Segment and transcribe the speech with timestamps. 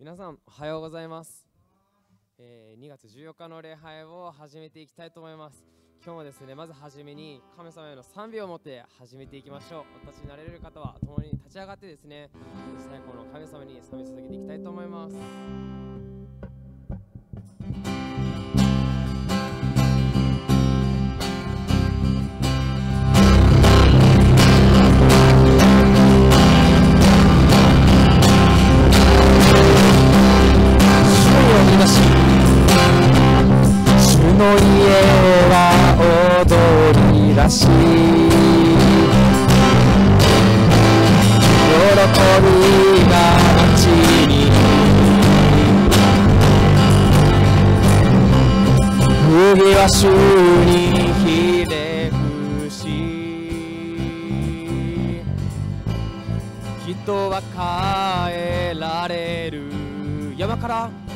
[0.00, 1.46] 皆さんおはようございます、
[2.38, 5.62] えー2月14日の礼拝を始めていきたいと思います。
[6.02, 9.84] 今日もですねまずはじめに神様への賛美を持って始めていきましょう。
[10.02, 12.30] お立ちになれる方は共に立ち上がってですね
[12.78, 15.79] 最高の神様に賛美続けていきたいと思います。
[60.70, 61.09] 그.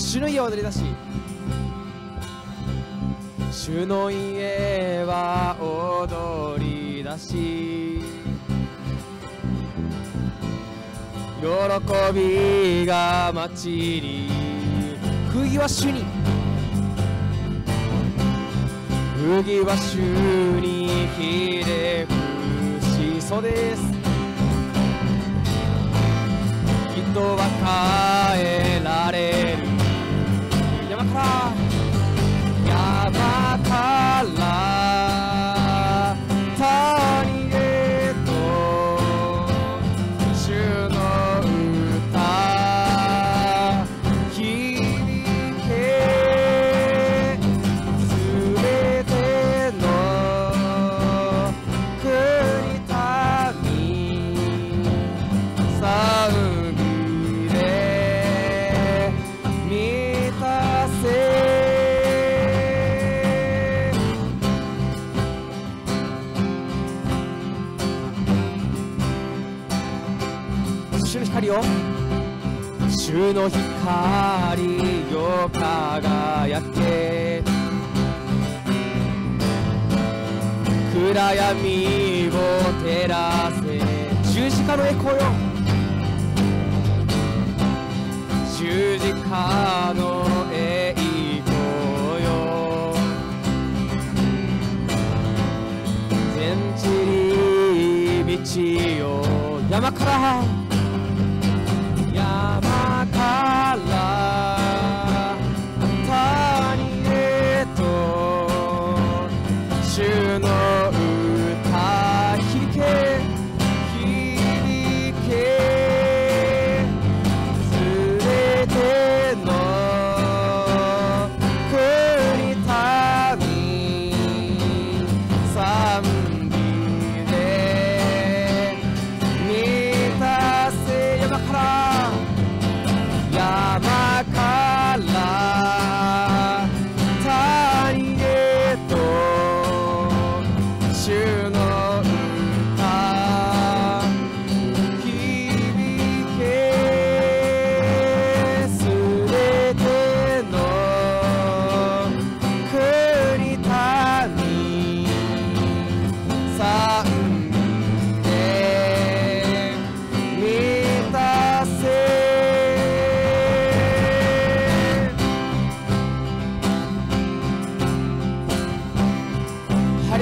[0.00, 0.82] 主の家を踊り出し
[3.52, 8.00] 主の家は踊り出し
[11.40, 11.46] 喜
[12.14, 14.30] びが街に
[15.30, 16.02] 釘は主に
[19.18, 19.98] 釘は主
[20.60, 23.82] にひれ伏しそうです。
[26.96, 29.69] 人は変えられる。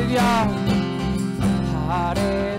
[0.08, 0.48] Yeah,
[1.86, 2.57] Heartache.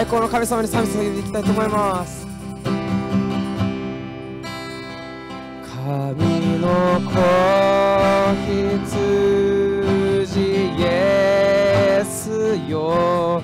[0.00, 2.26] 最高の神様に賛美させていきたいと思います。
[5.84, 7.10] 神の子
[8.46, 8.96] 羊
[10.40, 13.42] イエスよ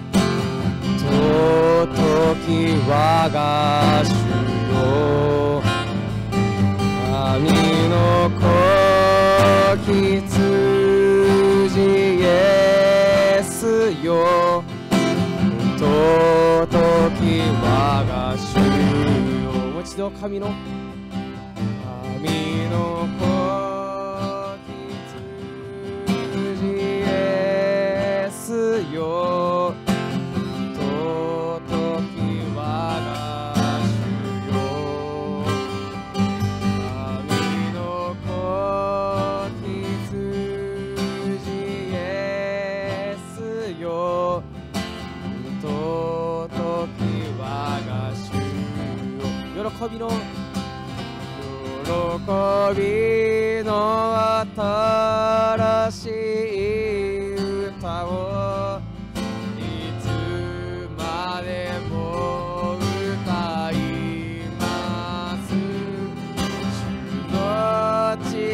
[0.99, 1.07] 尊
[2.47, 2.49] き
[2.89, 4.09] 我が主
[4.73, 5.61] よ。
[7.13, 7.53] 神
[7.91, 8.41] の子
[9.85, 11.77] 羊
[12.17, 14.65] イエスよ。
[17.77, 20.51] が主よもう一度神の
[22.15, 22.29] 神
[22.71, 23.27] の子
[26.07, 29.86] 羊エスよ。
[49.89, 50.09] びの。
[51.85, 51.93] 喜
[52.75, 53.73] びの
[54.57, 58.81] 新しい歌を
[59.57, 59.61] い
[60.03, 60.05] つ
[60.99, 61.49] まで
[61.89, 63.75] も歌い
[64.59, 64.63] ま
[65.47, 65.55] す。
[66.73, 67.37] 主の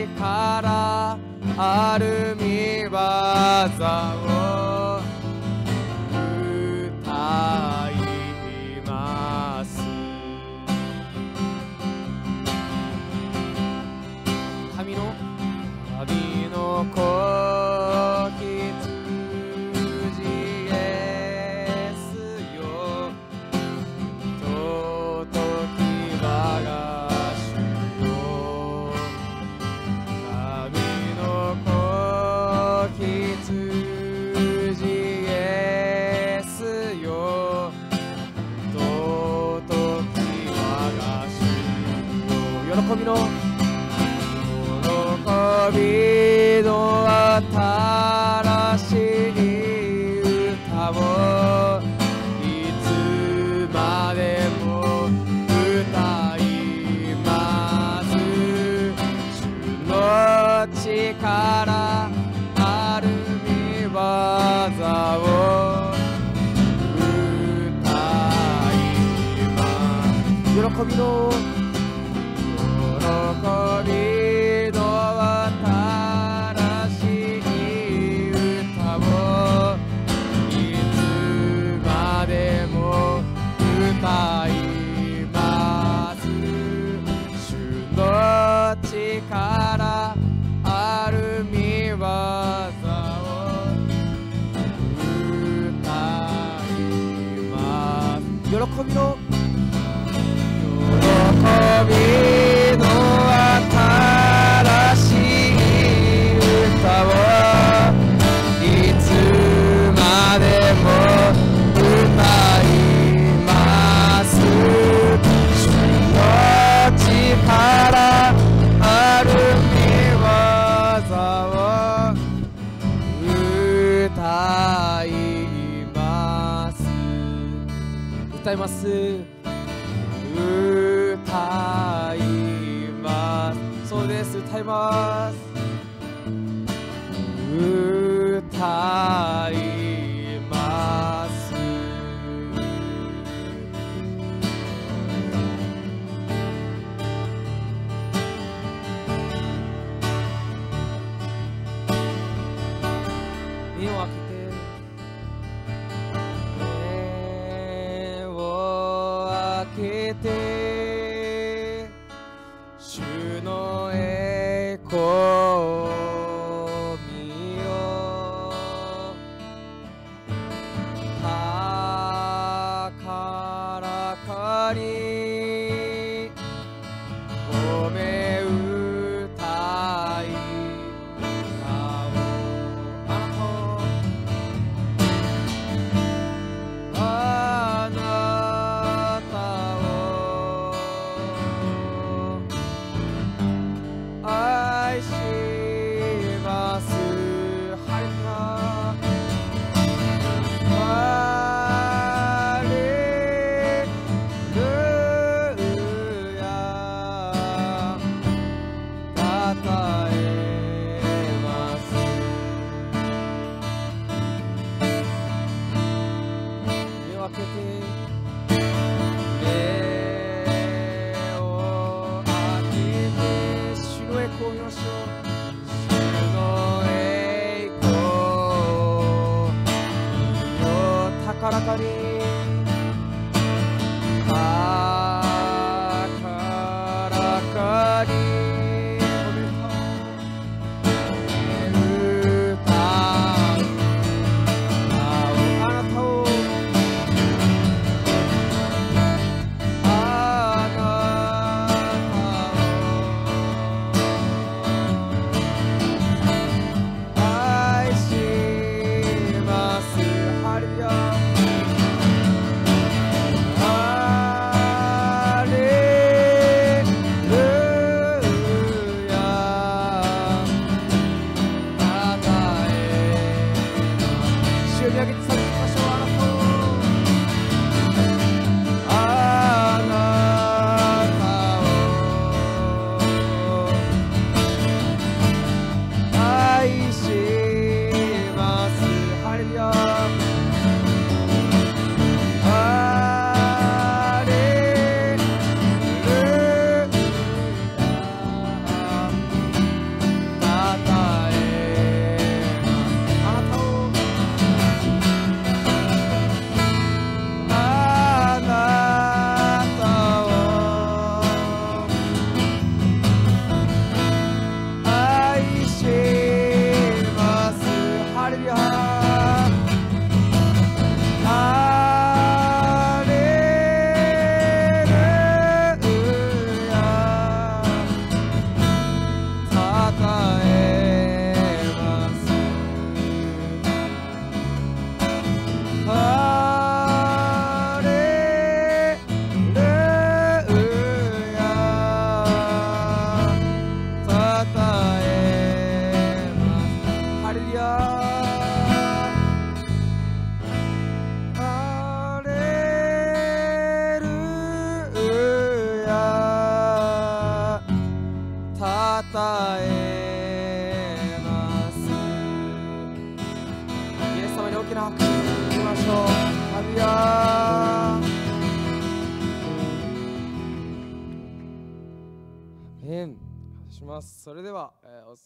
[0.05, 1.17] 力
[1.57, 4.22] ある見技を。
[70.85, 71.52] 扉を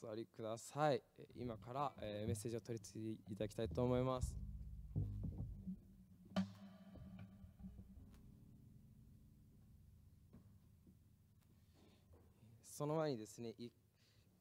[0.00, 1.02] 座りください。
[1.34, 4.34] 今から、えーメッセージを取り次いでいただきたいと思います。
[12.66, 13.54] その前にですね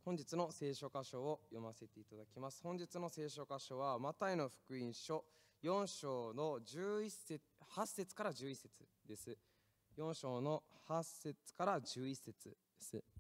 [0.04, 2.62] 本日の聖書箇所を読ませていただきます。
[2.62, 5.24] 本日の聖書箇所はマタイの福音書
[5.64, 7.42] 4章の11節
[7.76, 8.70] 8節から11節
[9.08, 9.38] です。
[9.98, 13.15] 4章の8節から11節です。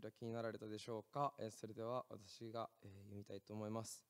[0.00, 4.04] 開きになられたでしょうか、えそれでは私が、え読みたいと思います。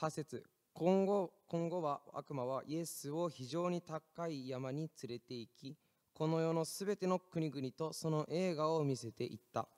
[0.00, 5.76] 8節今後今後は悪魔はイエスを非常に高い山に連れて行き
[6.12, 9.68] この世のすべての国々とその映画を見せていった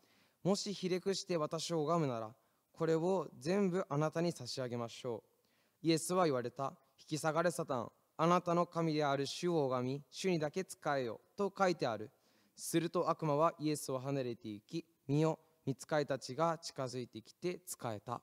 [0.43, 2.31] もしひれ伏して私を拝むなら
[2.77, 5.23] これを全部あなたに差し上げましょ
[5.83, 5.87] う。
[5.87, 6.75] イエスは言われた。
[6.99, 7.91] 引き下がれサタン。
[8.19, 11.21] あなたの神である主を拝み、主にだけ仕えよ。
[11.37, 12.11] と書いてある。
[12.55, 18.21] すると悪魔はイエスを離れて行き、見よ、見つかいたちが近づいてきて使えた。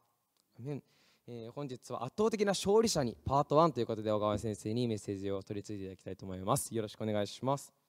[1.25, 6.75] えー本日は圧倒的な勝利者にパート1ということで小川先生にメッセージを取り次いでいただきたいと思います。
[6.75, 7.82] よろしくお願いします。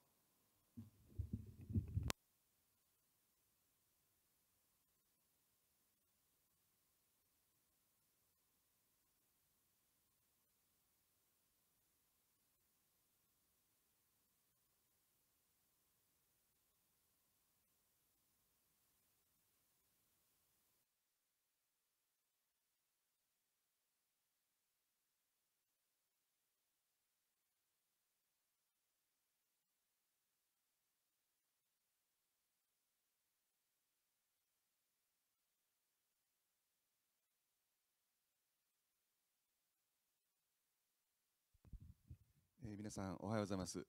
[42.75, 43.85] え皆さんおはようございます。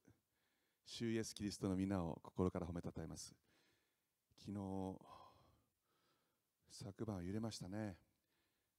[0.85, 3.35] 主イエスキリストの皆を心から褒めたたえます。
[4.39, 4.95] 昨日、
[6.71, 7.97] 昨晩揺れましたね。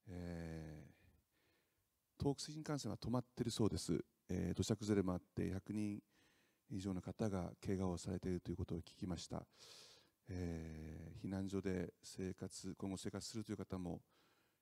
[0.08, 0.98] えー
[2.20, 6.00] 東北新幹線は止まっているそうです、えー土砂崩れもあって100人
[6.72, 9.46] 以上の方が怪我をされているということを聞きました。
[10.30, 14.02] えー避難所で生活今後生活するという方も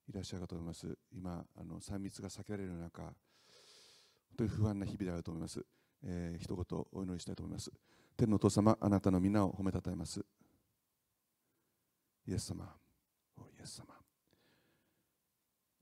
[0.10, 0.98] いらっしゃるかと思います。
[1.12, 3.14] 今あの3密が避けられる中
[4.38, 5.66] 本当に不安な日々であると思います。
[6.04, 7.72] えー、一言お祈りしたいと思います。
[8.18, 10.26] 天のお父様、あなたの皆を褒めたたえます。
[12.28, 12.70] イエス様、
[13.38, 13.86] おイエス様。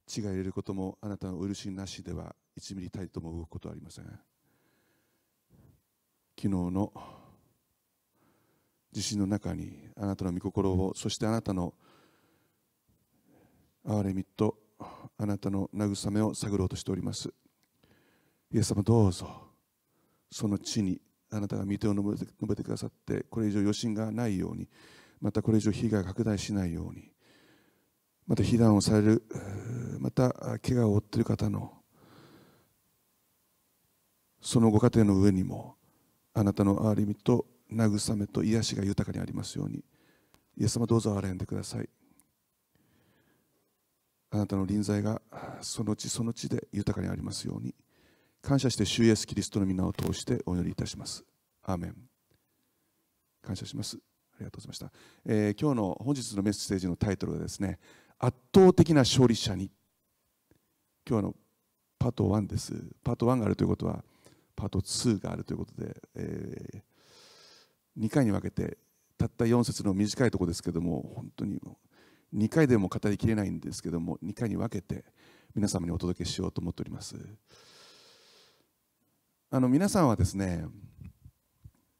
[0.06, 4.06] 血が入れることもあなたのお許しなしでは1ミリたりとも動くことはありません。
[4.06, 4.22] 昨
[6.42, 6.94] 日の
[8.92, 11.74] 地震の中にあなたの御心を、そしてあなたの
[13.84, 14.56] 憐れみと
[15.18, 17.34] あなたの慰めを探ろうとしております。
[18.54, 19.28] イエス様どうぞ。
[20.32, 24.68] その地にあなたが御手を述べてくださってこれ以上余震がないように
[25.22, 27.12] またこれ以上被害が拡大しないように
[28.28, 29.24] また避難をされる
[30.00, 31.72] また怪我を負っている方の
[34.42, 35.76] そのご家庭の上にも
[36.34, 39.84] あなたの憐れみと慰めと癒しが豊かにありますように
[40.58, 41.90] イエス様どうぞ憐れんでください。
[44.32, 45.22] あなたの臨在が
[45.62, 47.76] その地その地で豊かにありますように
[48.44, 51.24] 感謝して主イエスキリストの皆を通してお祈りいたします。
[51.64, 51.96] アーメン。
[53.42, 53.98] 感謝します。
[54.36, 54.92] ありがとうございました。
[55.26, 57.80] えー今日の本日のメッセージのタイトルはですね、
[58.20, 59.72] 圧倒的な勝利者に。
[61.08, 61.36] 今日の
[61.98, 62.74] パート1です。
[63.02, 64.04] パート1があるということは、
[64.58, 66.84] パート2があるということで、え
[67.98, 68.78] 2回に分けて、
[69.18, 71.62] たった4節の短いところですけども、本当に
[72.36, 75.06] 2回でも語りきれないんですけども、2回に分けて
[75.56, 77.16] 皆様にお届けしようと思っております。
[79.56, 80.66] あの皆さんはですね、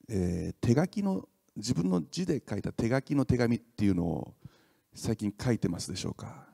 [0.10, 4.34] えー手書きの自分の字で書いた手書きの手紙っていうのを
[4.96, 6.48] 最近書いてますでしょうか、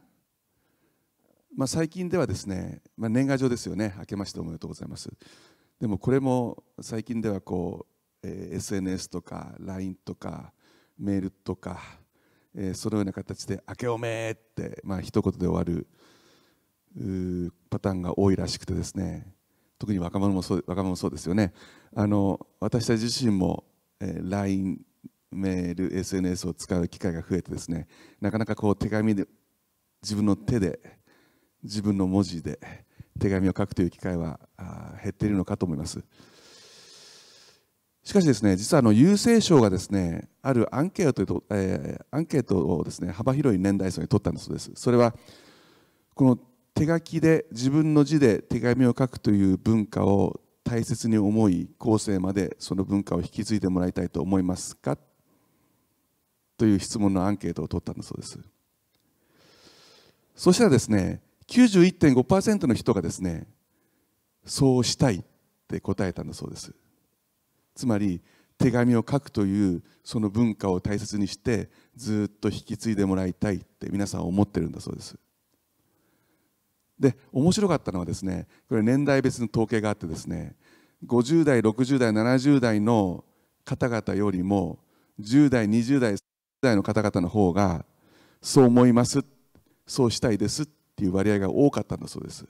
[1.56, 3.96] まあ、最近ではですね、まあ、年賀状ですよね。
[3.98, 5.10] 明けましておめでとうございます。
[5.80, 7.86] でもこれも最近ではこ
[8.22, 10.52] う、えー SNS とか LINE とか
[10.98, 11.80] メールとか、
[12.54, 15.88] えーそのような形で「明けおめ」って、まあ一言で終わる
[17.70, 19.39] パターンが多いらしくてですね。
[19.80, 21.54] 特に若者もそう若者もそうですよね。
[21.96, 23.64] あの私たち自身も、
[24.00, 24.80] えー LINE
[25.32, 27.88] メール SNS を使う機会が増えてですね
[28.20, 29.28] なかなかこう手紙で
[30.02, 30.80] 自分の手で
[31.64, 32.60] 自分の文字で
[33.20, 36.04] 手紙を書くという機会はあ減っているのかと思います。
[38.04, 44.72] しかしですね実はあの郵政省がですねあるアンケートと、えーアンケートをですね幅広い年代層に取ったんだそうです。
[44.76, 45.14] それは
[46.16, 46.40] この
[46.80, 54.98] 手書きで自分の字で手紙を書くという文化を大切に思い後世までその文化を引き継いでもらいたいと思いますか？
[56.58, 58.40] という質問のアンケートを取ったんだそうです。
[60.38, 63.46] そしたらですね91.5%の人がですね
[64.46, 65.24] そうしたいっ
[65.68, 66.74] て答えたんだそうです。
[67.76, 68.22] つまり
[68.58, 75.18] 手紙を書くというその文化を大切にしてずっと引き継いでもらいたいって皆さん思ってるんだそうです。
[77.00, 80.56] で面白かったのはですねこれ年代別の統計があってですね
[81.06, 83.24] 50代60代70代の
[83.64, 84.80] 方々よりも
[85.22, 86.18] 10代20代30
[86.62, 87.86] 代の方々の方が
[88.42, 89.24] そう思います
[89.88, 92.46] そうしたいですっていう割合が多かったんだそうです。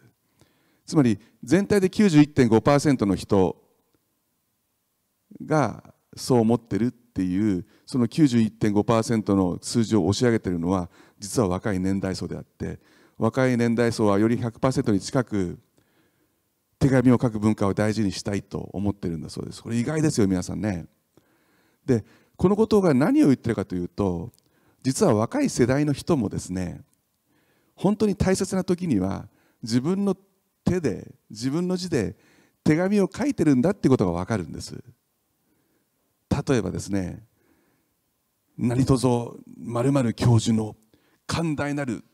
[0.86, 3.56] つまり全体で91.5%の人
[5.46, 12.80] がそう思ってるっていうその91.5%の数字を押し上げているのは実は若い年代層であって
[13.20, 15.60] 若い年代層はより100%に近く
[16.80, 19.62] 手紙を書く文化を大事にしたいと思ってるんだそうです。
[19.62, 20.88] これ意外ですよ皆さんね。
[21.86, 22.06] で
[22.38, 24.32] このことが何を言ってるかというと
[24.82, 26.82] 実は若い世代の人もですね
[27.76, 29.28] 本当に大切な時には
[29.62, 30.16] 自分の
[30.64, 32.16] 手で自分の字で
[32.64, 34.82] 手紙を書いてるんだってことが分かるんです。
[36.48, 37.22] 例えばですね
[38.58, 39.08] 何卒
[39.58, 40.78] まる教授の
[41.28, 42.06] 寛大なる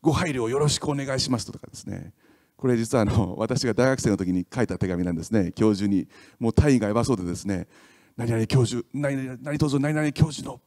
[0.00, 2.12] ご配慮をよろしくお願いしますとかですね。
[2.56, 5.52] これ実はあの私が大学生の時に書いた手紙なんですね。
[5.52, 6.08] 教授に
[6.38, 7.68] もう大意がやばそうでですね。
[8.16, 10.60] 何々教授何々何卒何々教授の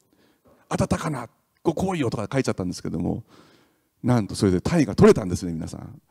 [0.70, 1.30] 温かな
[1.64, 3.24] ご好意をとか書いちゃったんですけども。
[4.04, 6.02] なんとそれで単位が取れたんですね皆さん。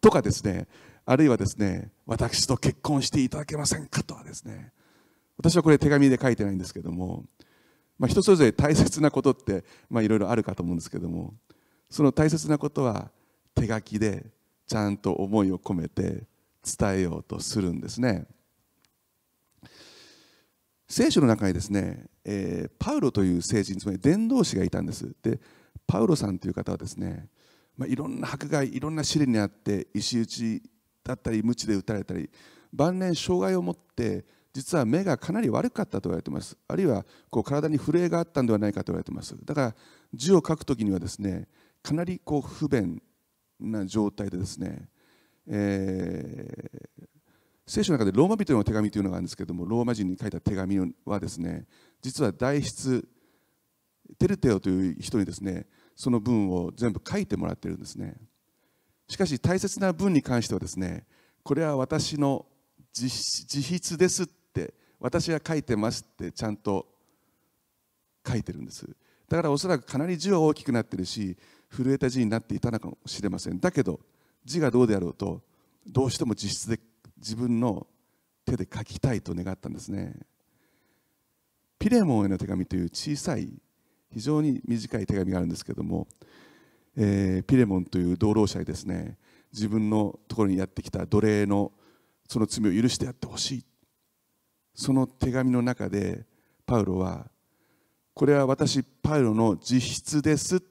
[0.00, 0.66] とかですね。
[1.04, 4.72] あるいはですね私と結婚していただけませんかとかですね。
[5.36, 7.24] 私はこれ手紙で書いてないんですけども、
[7.98, 11.34] まあ、人それぞれ大切なことっていろいろあるかと思うんですけども。
[11.92, 13.10] その大切なことは
[13.54, 14.24] 手書きで
[14.66, 16.22] ちゃんと思いを込めて
[16.64, 18.26] 伝えようとするんですね。
[20.88, 25.14] 聖書の中にですね、えー、パウロという聖人つまり伝道師がいたんです。
[25.22, 25.38] で
[25.86, 27.28] パウロさんという方はですね、
[27.76, 30.62] まあ、いろんな迫害いろんな試練にあって石打ち
[31.04, 32.30] だったり鞭で打たれたり
[32.72, 34.24] 晩年障害を持って
[34.54, 36.56] 実は目がかなり悪かったと言われています。
[36.68, 39.36] あるいはこう体に震えがあったんではないかと言われています。
[39.44, 39.74] だから
[40.14, 41.48] 字を書く時にはですね
[41.82, 43.02] かなりこう不便
[43.60, 44.88] な状態でですね、
[45.48, 47.08] えー、
[47.66, 51.64] 聖書の中でローマ人の手紙というのがあるんですけどもローマ人に書いた手紙はですね
[52.00, 53.02] 実は代筆
[54.18, 55.66] テルテオという人にですね
[55.96, 58.16] その文を全部書いてもらってるんですね。
[59.08, 61.04] しかし大切な文に関してはですね
[61.42, 62.46] これは私の
[62.96, 63.08] 自
[63.60, 66.86] 筆ですって私が書いてますってちゃんと
[68.26, 68.86] 書いてるんです。
[69.28, 71.36] だからおそらくかなり字は大きくなってるし
[71.74, 73.58] 震えた字になっていたのかもしれません。
[73.58, 74.00] だけど
[74.44, 75.40] 字がどうであろうと
[75.86, 76.78] どうしても実質で
[77.16, 77.86] 自分の
[78.44, 80.14] 手で書きたいと願ったんですね。
[81.78, 83.48] ピレモンへの手紙という小さい
[84.12, 86.06] 非常に短い手紙があるんですけども、
[86.96, 89.16] えー、ピレモンという同労者にですね。
[89.52, 91.72] 自分のところにやってきた奴隷の
[92.26, 93.64] その罪を許してやってほしい。
[94.74, 96.24] その手紙の中で
[96.64, 97.26] パウロは
[98.14, 100.62] これは私パウロの自筆です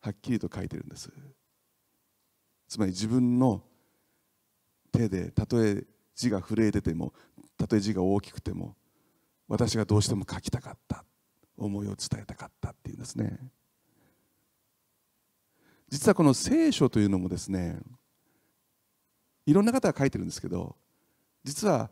[0.00, 1.10] はっきりと書いてるんです。
[2.68, 3.62] つまり自分の
[4.92, 5.84] 手でたとえ
[6.14, 7.12] 字が震えてても
[7.56, 8.76] たとえ字が大きくても
[9.48, 11.04] 私がどうしても書きたかった
[11.56, 13.50] 思いを伝えたかったっていうんですね。
[15.88, 17.78] 実はこの聖書というのもですね
[19.46, 20.76] いろんな方が書いてるんですけど
[21.42, 21.90] 実は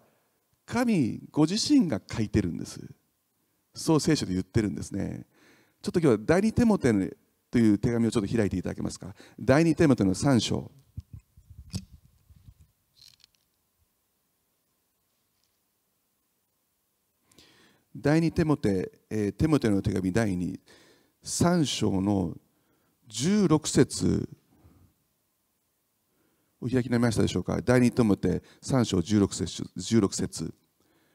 [0.67, 2.81] 神ご自身が書いてるんです。
[3.75, 5.27] そう聖書で言ってるんですね。
[5.81, 6.93] ちょっと今日は第二テモテ
[7.51, 9.15] という手紙をちょっと開いていただけますか？
[9.39, 10.71] 第二テモテの3章。
[17.95, 20.61] 第二テモテ、えー、テモテの手紙第2、
[21.25, 22.35] 3章の
[23.09, 24.29] 16節。
[26.61, 27.61] お開きになりましたでしょうか？
[27.63, 30.55] 第二テモテ3章16節 ,16 節。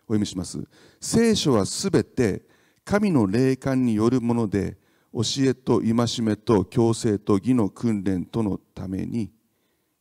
[0.08, 0.64] お読みします。
[1.00, 2.44] 聖書はすべて
[2.84, 4.78] 神の霊感によるもので
[5.14, 9.30] 教えと戒めと強制と義の訓練とのために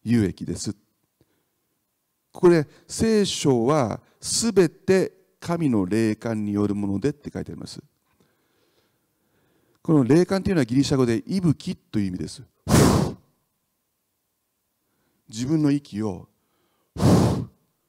[0.05, 0.73] 有益です。
[2.33, 7.83] ここで聖書はすべて神の霊感によるものでって書いてあります。
[9.83, 12.42] この霊感というのはギリシャ語で息吹という意味です。
[15.29, 16.29] 自分の息を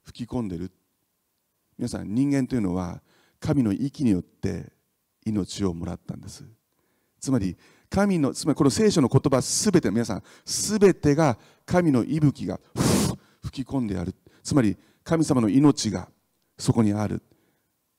[0.03, 0.71] 吹き込んでる。
[1.77, 3.01] 皆さん人間というのは
[3.39, 4.71] 神の息によって
[5.25, 6.43] 命をもらったんです。
[7.21, 7.55] つまり
[7.87, 12.59] 神のつまりこの聖書の言葉すべて皆さんすべてが神の息吹が
[13.43, 14.15] 吹き込んである。
[14.43, 16.09] つまり神様の命が
[16.57, 17.21] そこにある。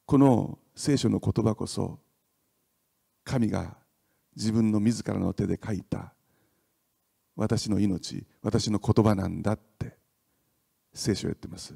[0.07, 2.01] この聖書の言葉こそ
[3.25, 3.77] 神が
[4.35, 6.13] 自分の自らの手で書いた
[7.37, 9.97] 私の命私の言葉なんだって
[10.93, 11.75] 聖書を言ってます。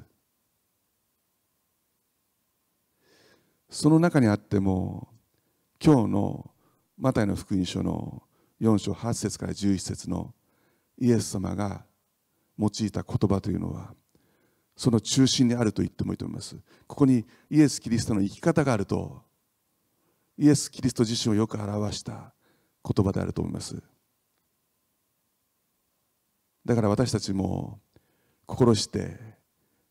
[3.69, 5.07] その中にあっても
[5.79, 6.51] 今日の
[6.97, 8.23] マタイの福音書の
[8.59, 10.33] 4章8節から11節の
[10.97, 11.85] イエス様が
[12.57, 13.93] 用いた言葉というのは
[14.75, 16.55] その中心にあると言ってもいいと思います。
[16.87, 19.21] ここにイエス・キリストの生き方があると
[20.37, 22.33] イエス・キリスト自身をよく表した
[22.83, 23.81] 言葉であると思います。
[26.65, 27.79] だから私たちも
[28.45, 29.17] 心して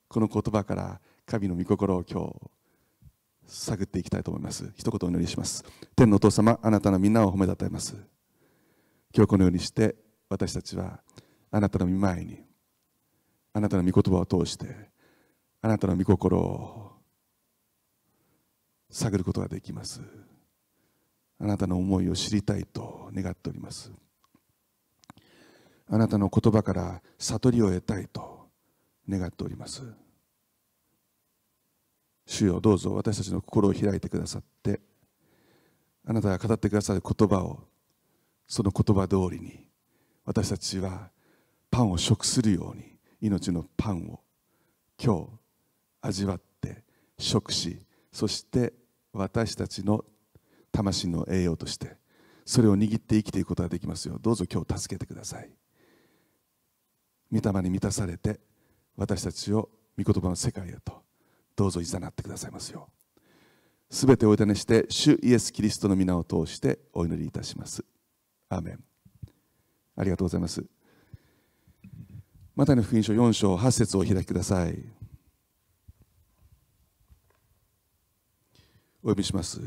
[0.08, 2.55] この言葉から神の御心を今日
[3.46, 4.72] 探っていきたいと思います。
[4.76, 5.64] 一言お祈りします。
[5.94, 7.94] 天のお父様あなたのみんなを褒めたたえます。
[9.14, 9.96] 今日このようにして
[10.28, 11.00] 私たちは
[11.50, 12.44] あなたの御前に
[13.52, 14.90] あなたの御言葉を通して
[15.62, 16.92] あなたの御心を
[18.90, 20.02] 探ることができます。
[21.38, 23.92] あなたの思いを知りたいと願っております。
[25.88, 28.48] あなたの言葉から悟りを得たいと
[29.08, 29.82] 願っております。
[32.26, 34.80] 主よどうぞ私たちの心を開いてくださって
[36.04, 37.60] あなたが語ってくださる言葉を
[38.46, 39.66] その言葉通りに
[40.24, 41.10] 私たちは
[41.70, 44.20] パンを食するように命のパンを
[45.02, 45.28] 今日
[46.02, 46.84] 味わって
[47.18, 47.78] 食し
[48.12, 48.72] そして
[49.12, 50.04] 私たちの
[50.72, 51.96] 魂の栄養として
[52.44, 55.50] それを握って生きていくことができますよどうぞ今日助けてください。
[57.32, 58.38] 御霊に満たされて
[58.96, 61.02] 私たちを御言葉の世界へと
[61.56, 62.88] どうぞいざなってくださいますよ
[63.88, 67.84] すべておいたねして主イエス・キリストの皆を通してお祈りいたします。
[68.48, 68.84] アーメン。
[69.96, 70.64] ありがとうございます。
[72.54, 74.76] マタイの福音書4章8節をお開きください。
[79.04, 79.60] お呼びします。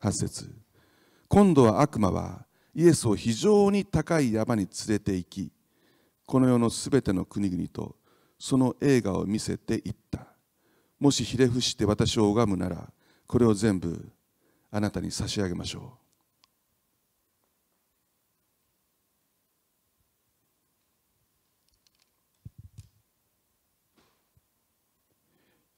[0.00, 0.50] 8節。
[1.28, 5.52] 今度は悪魔はイエスを非常に高い山に連れて行き
[6.26, 7.96] この世のすべての国々と
[8.38, 10.33] その映画を見せていった。
[11.04, 12.90] もしひれ伏して私を拝むなら
[13.26, 14.10] これを全部
[14.70, 15.98] あなたに差し上げましょ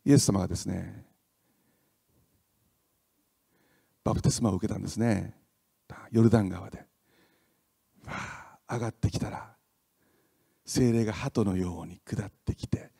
[0.04, 0.08] う。
[0.08, 1.04] イエス様がですね
[4.04, 5.34] バプテスマを受けたんですね。
[6.12, 6.78] ヨルダン川で。
[8.06, 8.12] わ
[8.68, 9.56] あ上がってきたら
[10.64, 12.92] 精霊が鳩のように下ってきて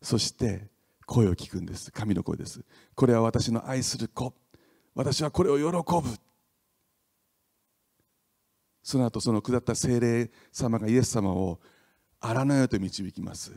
[0.00, 0.70] そして
[1.06, 1.90] 声を聞くんです。
[1.90, 2.64] 神の声です。
[2.94, 4.34] これは私の愛する子。
[4.94, 6.08] 私はこれを喜ぶ。
[8.82, 11.60] その後その下った精霊様がイエス様を
[12.20, 13.52] 荒野へと導きます。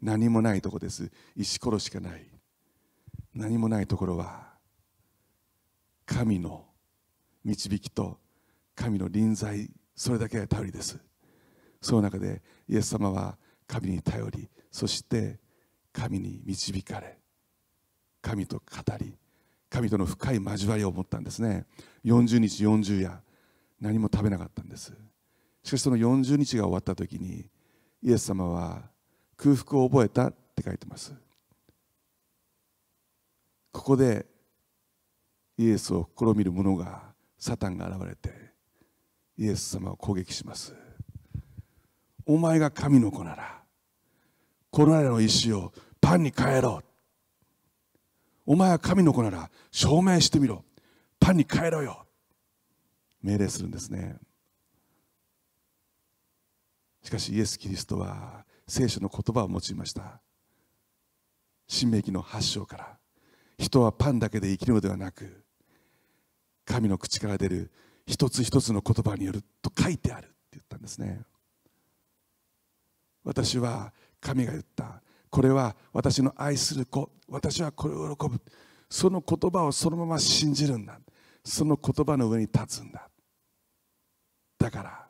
[0.00, 1.10] 何もないとこです。
[1.36, 2.26] 石ころしかない。
[3.34, 4.50] 何もないところは
[6.06, 6.64] 神の
[7.44, 8.18] 導きと
[8.74, 10.98] 神の臨在それだけが頼りです。
[11.80, 15.38] その中でイエス様は神に頼りそして
[15.92, 17.18] 神に導かれ
[18.22, 18.62] 神と語
[18.98, 19.14] り
[19.70, 21.64] 神との深い交わりを持ったんですね。
[22.04, 23.22] 40日40夜
[23.80, 24.92] 何も食べなかったんです。
[25.62, 27.46] しかしその40日が終わった時に
[28.02, 28.82] イエス様は
[29.36, 31.14] 空腹を覚えたって書いてます。
[33.72, 34.26] ここで
[35.56, 37.02] イエスを試みる者が
[37.38, 38.34] サタンが現れて
[39.38, 40.74] イエス様を攻撃します。
[42.26, 43.59] お前が神の子なら
[44.70, 46.82] このらの石をパンに変えろ。
[48.46, 50.64] お前は神の子なら証明してみろ。
[51.18, 52.06] パンに変えろよ。
[53.22, 54.16] 命令するんですね。
[57.02, 60.20] しかしイエス・キリストは聖書の言葉を用いました。
[61.66, 62.98] 新明記の発祥から。
[63.58, 65.44] 人はパンだけで生きるのではなく
[66.64, 67.70] 神の口から出る
[68.06, 71.20] 一つ一つの言葉によると書いてあるって言ったんですね。
[73.22, 75.02] 私は神が言った。
[75.30, 77.10] これは私の愛する子。
[77.28, 78.40] 私はこれを喜ぶ。
[78.88, 80.98] その言葉をそのまま信じるんだ。
[81.44, 83.08] その言葉の上に立つんだ。
[84.58, 85.06] だから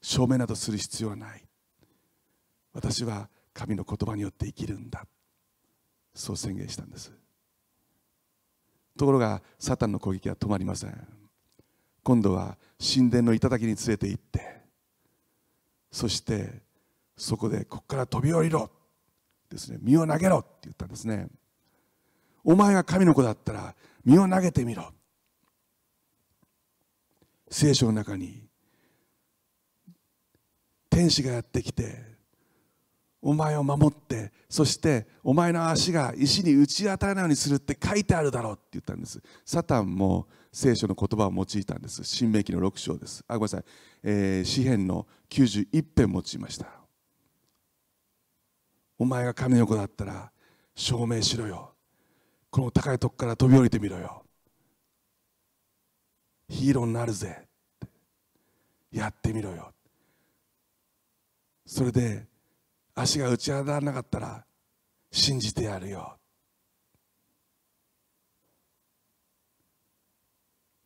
[0.00, 1.44] 証明などする必要はない。
[2.72, 5.04] 私は神の言葉によって生きるんだ。
[6.14, 7.12] そう宣言したんです。
[8.96, 11.08] ところがサタンの攻撃は止まりません。
[12.04, 14.60] 今度は神殿の頂に連れて行って
[15.90, 16.63] そして
[17.16, 18.70] そこでここから飛び降りろ。
[19.50, 19.78] ですね。
[19.80, 20.38] 身を投げろ。
[20.38, 21.28] って言ったんですね。
[22.42, 23.74] お前が神の子だったら
[24.04, 24.92] 身を投げてみろ。
[27.50, 28.42] 聖書の中に
[30.90, 32.02] 天使がやってきて
[33.22, 39.22] お前を守ってそしてお前の足が石に打ち当たらないようにするって書いてあるだろうって言ったんです。
[39.44, 42.04] サタンも聖書の言葉を用いたんです。
[42.04, 43.24] 新明記の6章です。
[43.26, 43.64] あごめんなさい、
[44.02, 46.83] えー、詩篇の91編用いました。
[48.98, 50.30] お前が神の子だったら
[50.74, 51.74] 証明しろよ。
[52.50, 54.24] この高いとこから飛び降りてみろよ。
[56.48, 57.48] ヒーローになるぜ。
[58.92, 59.72] やってみろよ。
[61.66, 62.26] それで
[62.94, 64.44] 足が打ち当たらなかったら
[65.10, 66.16] 信じてやるよ。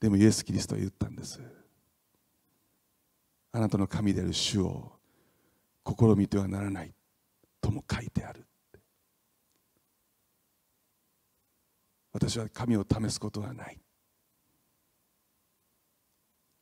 [0.00, 1.40] でもイエス・キリストは言ったんです。
[3.52, 4.92] あなたの神である主を
[5.84, 6.94] 試みてはならない。
[7.68, 8.46] とも書いてある。
[12.12, 13.78] 私は神を試すことはない。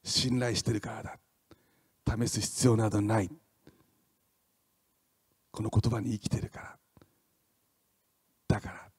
[0.03, 1.19] 信頼してるからだ。
[2.19, 3.31] 試す必要などない。
[5.53, 6.77] この言葉に生きてるから。
[8.49, 8.91] だから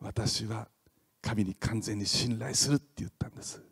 [0.00, 0.68] 私は
[1.22, 3.62] 神に完全に信頼するって言ったんです。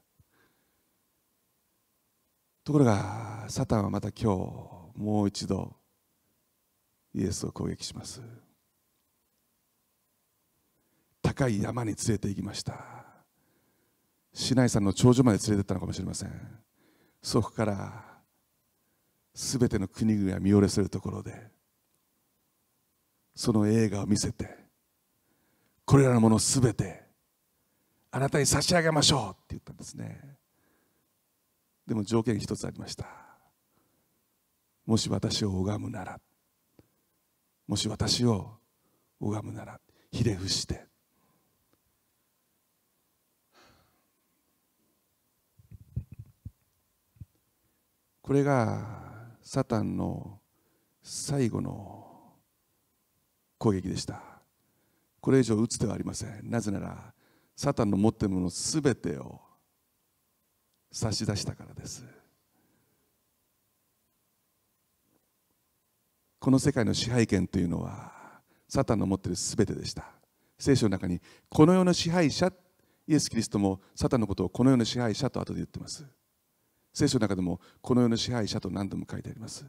[2.62, 5.81] ところがサタンはまた今日もう一度
[7.14, 8.22] イエスを攻撃します。
[11.22, 12.74] 高い山に連れて行きました。
[14.32, 16.62] 市内山の頂上まで連れてったのかもしれません。
[17.22, 18.04] そこから
[19.34, 21.50] すべての国々が見下ろせるところで
[23.34, 24.48] その映画を見せて
[25.84, 27.02] これらのものすべて
[28.10, 30.36] あなたに差し上げましょうって言ったんですね。
[31.86, 33.06] でも条件一つありました。
[34.84, 36.20] もし私を拝むなら
[37.66, 38.58] もし私を
[39.20, 40.86] 拝むならひれ伏して。
[48.20, 48.86] これが
[49.42, 50.38] サタンの
[51.02, 52.34] 最後の
[53.58, 54.22] 攻撃でした。
[55.20, 56.50] これ以上打つ手はありません。
[56.50, 57.12] なぜなら
[57.56, 59.40] サタンの持っているものすべてを
[60.90, 62.04] 差し出したからです。
[66.42, 68.10] この世界の支配権というのは
[68.68, 70.06] サタンの持っているすべてでした。
[70.58, 72.52] 聖書の中にこの世の支配者
[73.06, 76.04] イエス・キリストもサタンのことをこの世の支配者と後で言ってます。
[76.92, 79.64] 聖書の中でもこの世の支配者と何度も書いてあります。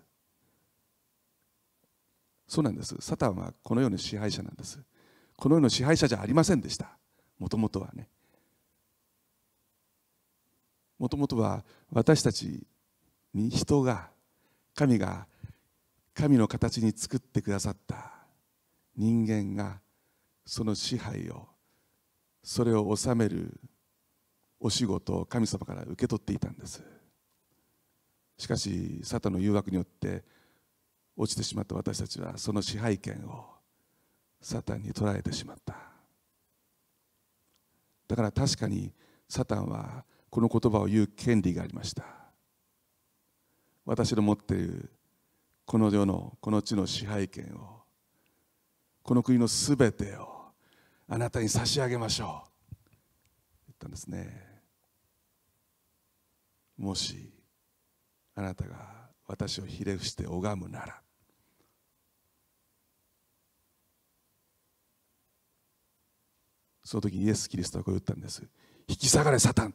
[2.47, 2.95] そうなんです。
[3.01, 4.79] サタンはこの世の支配者なんです。
[5.37, 6.97] この世の支配者じゃありませんでした。
[7.37, 8.09] もともとはね。
[10.97, 12.65] もともとは私たち
[13.31, 14.09] に人が
[14.73, 15.27] 神が
[16.13, 18.13] 神の形に作ってくださった
[18.95, 19.79] 人間が
[20.45, 21.47] その支配を
[22.43, 23.59] それを治める
[24.59, 26.83] お仕事を神様から受け取っていたんです。
[28.37, 30.23] しかしサタンの誘惑によって
[31.15, 33.45] 落ちてしまった私たちはその支配権を
[34.41, 35.75] サタンに取られてしまった。
[38.07, 38.93] だから確かに
[39.29, 42.03] サタンはこの言葉を言う権利がありました。
[43.85, 44.91] 私の持っている
[45.65, 47.83] この世のこの地の支配権を
[49.01, 50.51] この国のすべてを
[51.07, 52.75] あなたに差し上げましょう。
[53.67, 54.61] 言ったんですね。
[56.77, 57.31] もし
[58.35, 61.01] あなたが私をひれ伏して拝むなら。
[66.83, 68.43] その時イエス・キリストはこう言ったんです。
[68.87, 69.73] 引き下がれサタン。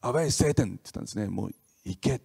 [0.00, 1.28] アバイ聖天って言ったんですね。
[1.28, 1.50] もう
[1.84, 2.20] 行け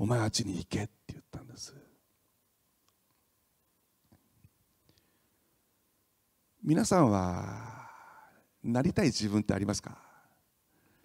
[0.00, 1.74] お前あっちに行けって言ったんです。
[6.62, 7.90] 皆さんは
[8.62, 9.98] なりたい自分ってありますか？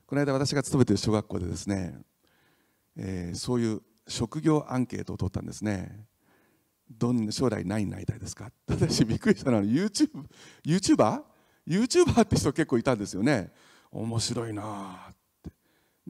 [0.06, 1.98] この間私が勤めている小学校でですね、
[2.96, 6.06] えー、そういう職業アンケートを取ったんですね。
[6.92, 8.52] どんな将来何になりたいですか？
[8.68, 10.10] 私びっくりしたのは YouTube
[10.64, 11.24] YouTuber?
[11.68, 13.52] YouTuber って人結構いたんですよね。
[13.92, 15.13] 面白いな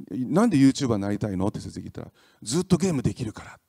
[0.10, 1.48] なんで YouTuber になりたいの？
[1.48, 3.60] って先生聞いたらずっとゲームできるから。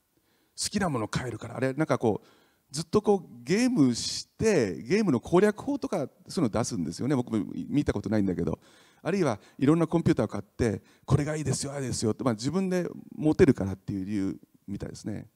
[0.56, 1.56] 好きなもの買えるから。
[1.56, 2.26] あれなんかこう
[2.70, 7.16] ずっとこうゲームしてゲームの攻略法とかそういうの出すんですよね。
[7.16, 8.58] 僕も見たことないんだけど。
[9.02, 12.12] あるいはいろんなコンピューターを買ってこれがいいですよあれですよ。
[12.12, 15.26] って、まあ、自分で持てるからっていう理由みたいですね。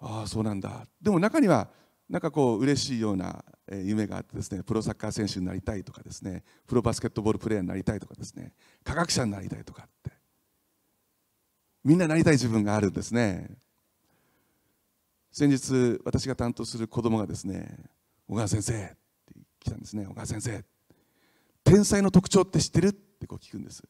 [0.00, 0.86] ああそうなんだ。
[1.02, 1.68] でも中には
[2.08, 10.10] なんかこう嬉しいような夢があってですねプロサッカー選手になりたいとかですねプロバスケットボールプレーヤーになりたいとかですね科学者になりたいとかって
[11.84, 13.48] みんななりたい自分があるんですね。
[15.30, 17.78] 先日私が担当する子供がですね
[18.26, 18.96] 小川先生って
[19.60, 20.64] 来たんですね小川先生。
[21.64, 23.82] 天才の特徴って知ってるってこう聞くんです。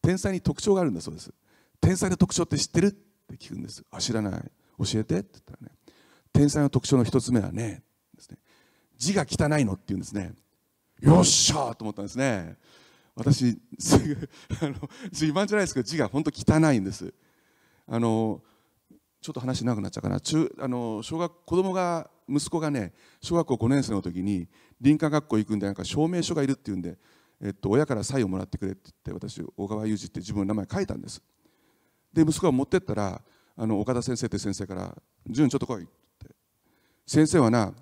[0.00, 1.32] 天才に特徴があるんだそうです。
[1.80, 3.84] 天才の特徴って知ってるって聞くんです。
[3.90, 4.42] あ知らない。
[4.78, 5.77] 教えてって言ったらね
[6.38, 7.82] 天才の特徴の一つ目はね
[8.14, 8.38] ですね
[8.96, 10.32] 字が汚いのって言うんですね。
[11.00, 12.56] よっしゃーと思ったんですね。
[13.16, 14.28] 私すぐ
[14.62, 14.74] あの
[15.10, 17.12] 自慢じゃないですけど字が本当汚いんです。
[17.88, 18.40] あの
[19.20, 20.20] ちょっと話長くなっちゃうかな。
[20.20, 24.46] 中あの小学子供が息子がね小学校5年生の時に
[24.80, 26.98] 林間学校行くんでなんか証明書がいるっていうんで、
[27.42, 31.20] えっと、親からサインをもらってくれって言って私小川裕二って自分の名前書いたんです。
[32.12, 33.20] で息子が持ってったら
[33.56, 34.96] あの岡田先生って先生から
[35.28, 35.88] 「潤ちょっと来い」
[37.08, 37.72] 「先生はな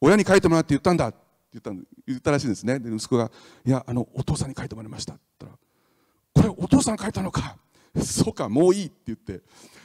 [0.00, 1.18] 親に書いてもらって言ったんだ」って
[1.52, 1.70] 言った
[2.06, 2.78] 言ったらしいんですね。
[2.78, 3.30] で息子が
[3.64, 7.58] 「いやあのお父さんに書いてもらいました」って言ったら「これお父さん書いたのか。
[8.02, 9.42] そうかもういい」って言って。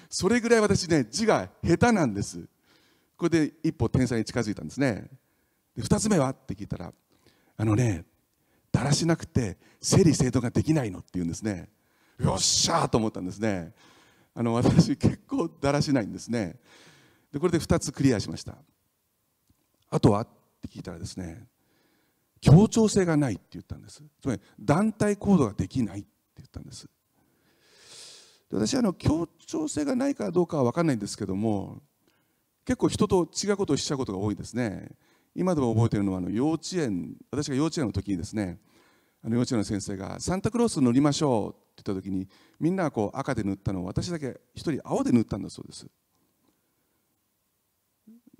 [0.09, 2.47] それぐらい私ね字が下手なんです。
[3.17, 5.09] これで一歩天才に近づいたんですね。
[5.75, 6.29] で2つ目は？
[6.29, 6.93] って聞いたら
[7.57, 8.05] あのね
[8.71, 11.67] だらしなくて整理整頓ができないのって言うんですね。
[12.19, 13.73] よっしゃーと思ったんですね。
[14.33, 16.55] あの私結構だらしないんですね。
[17.33, 18.55] でこれで2つクリアしました。
[19.89, 20.27] あとはっ
[20.61, 21.47] て聞いたらですね
[22.41, 24.03] 協調性がないって言ったんです。
[24.21, 26.07] つまり団体行動ができないって
[26.37, 26.87] 言ったんです。
[28.51, 31.81] で私はあの協調性がないかどうかは分かんないんですけども
[32.65, 34.91] 結構人と違うことをしちゃうことが多いですね。
[35.33, 38.59] 今でも覚えているのはあの幼稚園私が幼稚園の時にですね
[39.23, 42.27] あの幼稚園の先生がサンタクロース塗りましょうって言った時に
[42.59, 45.87] みんなはこう赤で塗ったのを私だけ一人青で塗ったんだそうです。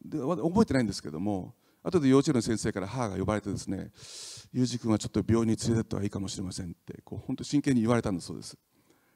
[0.09, 1.53] で覚えてないんですけども
[1.83, 3.91] 後で幼稚園の先生から母が呼ばれてですね
[4.53, 8.57] 「裕二君はちょっと病院に連れてった方がいいかもしれません」ってこう本当真剣に言われたんだそうです、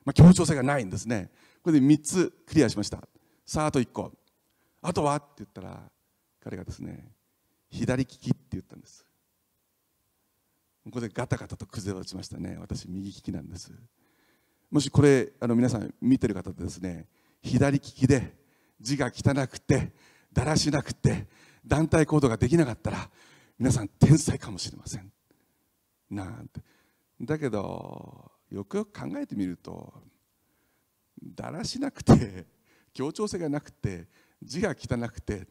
[0.06, 1.32] まあ、協調性がないんですね。
[1.64, 3.08] これで3つクリアしました。
[3.46, 4.14] さああと1個
[4.82, 5.16] あとは？
[5.16, 5.92] って言ったら
[6.40, 7.12] 彼がですね
[7.70, 9.10] 左利きって言ったんです。
[10.90, 13.72] ここでガタガタと崩れ落ちましたね私右利きなんです
[14.72, 17.06] もしこれあの皆さん見てる方でですね
[17.42, 18.36] 左利きで
[18.80, 19.92] 字が汚くて
[20.32, 21.28] だらしなくて
[21.66, 23.10] 団体行動ができなかったら
[23.58, 25.12] 皆さん天才かもしれません。
[26.10, 26.62] なんて。
[27.22, 29.94] だけどよくよく考えてみると
[31.22, 32.46] だらしなくて
[32.94, 34.08] 協調性がなくて
[34.42, 35.48] 字が汚くて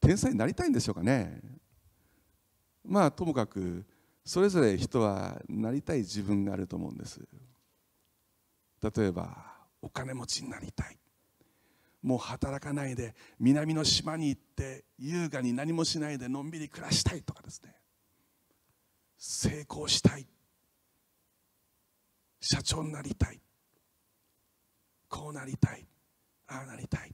[0.00, 1.40] 天才になりたいんでしょうかね。
[2.84, 3.84] まあともかく
[4.24, 7.20] それぞれ人はなりたい自分があると思うんです。
[8.82, 10.98] 例えばお金持ちになりたい。
[12.06, 17.74] もう働かないで南の島に行って優雅に何もしないでのんびり暮らしたいとかですね。
[19.18, 20.24] 成功したい。
[22.40, 23.40] 社長になりたい。
[25.08, 25.84] こうなりたい。
[26.46, 27.12] ああなりたい。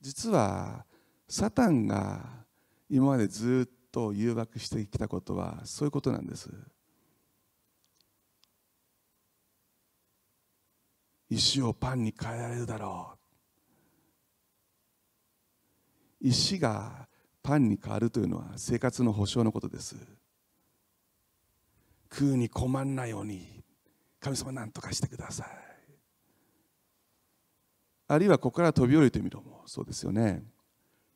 [0.00, 0.86] 実は
[1.28, 2.44] サタンが
[2.88, 6.50] 今までずっと誘惑してきたことはそういうことなんです。
[11.34, 13.18] 石をパンに変えられるだろ
[16.22, 16.28] う。
[16.28, 17.08] 石が
[17.42, 19.96] パンに変わるというのは生活の保障のことです。
[22.10, 23.64] 食うに困んないように
[24.20, 25.48] 神様何とかしてください。
[28.06, 30.44] あるいはここから飛び降りてみろもそうですよね。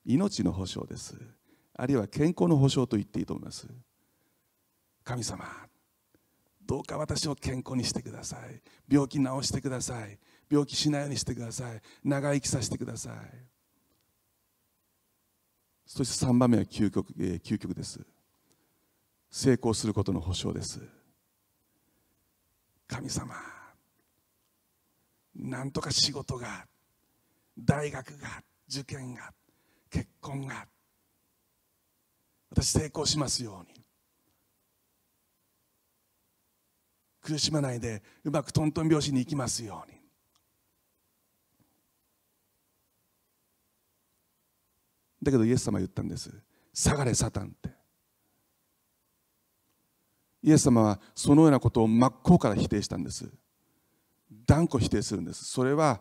[0.04, 1.16] 命の保証です。
[1.74, 3.68] あるいは健康の保証と言っていいと思います。
[5.04, 5.67] 神様
[6.68, 8.60] どうか私を健康にしてください。
[8.92, 10.18] 病気治してください。
[10.50, 11.80] 病気しないようにしてください。
[12.04, 13.14] 長生きさせてください。
[15.86, 17.98] そして3番目は究極,、えー、究極です。
[19.30, 20.86] 成功することの保証です。
[22.86, 23.34] 神様
[25.36, 26.66] なんとか仕事が
[27.58, 29.32] 大学が受験が
[29.88, 30.66] 結婚が
[32.50, 33.88] 私成功しますように。
[37.28, 39.98] 苦しまないでうまくトントン拍子に行きますように。
[45.22, 46.32] だけどイエス様は言ったんです。
[46.72, 47.76] 下がれサタンって。
[50.42, 53.28] イエス様はそのようなことを真っ向から否定したんです。
[54.46, 55.44] 断固否定するんです。
[55.44, 56.00] それは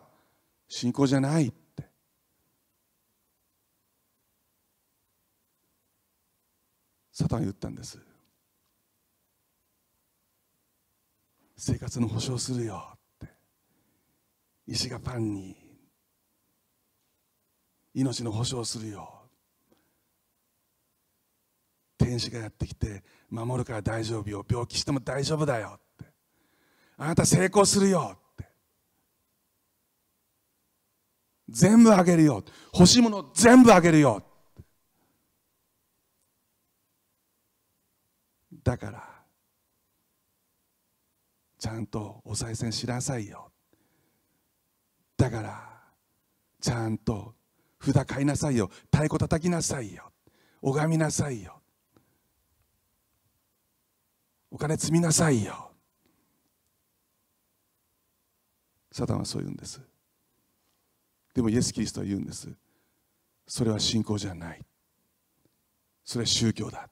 [0.66, 1.90] 信仰じゃないって。
[7.12, 8.07] サタン言ったんです。
[11.60, 13.28] 生活の保証するよって。
[14.68, 15.56] 石がパンに
[17.94, 19.12] 命の保証するよ。
[21.98, 24.46] 天使がやってきて守るから大丈夫よ。
[24.48, 26.04] 病気しても大丈夫だよって。
[26.96, 28.48] あなた成功するよって。
[31.48, 34.22] 全部あげるよ欲しいもの全部あげるよ
[38.62, 39.17] だから
[41.58, 43.50] ちゃんとお賽銭しなさいよ。
[45.16, 45.82] だから
[46.60, 47.34] ちゃんと
[47.80, 48.68] 札買いなさいよ。
[48.92, 50.12] 太鼓叩きなさいよ。
[50.62, 51.60] 拝みなさいよ。
[54.50, 55.72] お金積みなさいよ。
[58.92, 59.80] サタンはそう言うんです。
[61.34, 62.48] でもイエス・キリストは言うんです。
[63.46, 64.64] それは信仰じゃない。
[66.04, 66.88] それは宗教だ。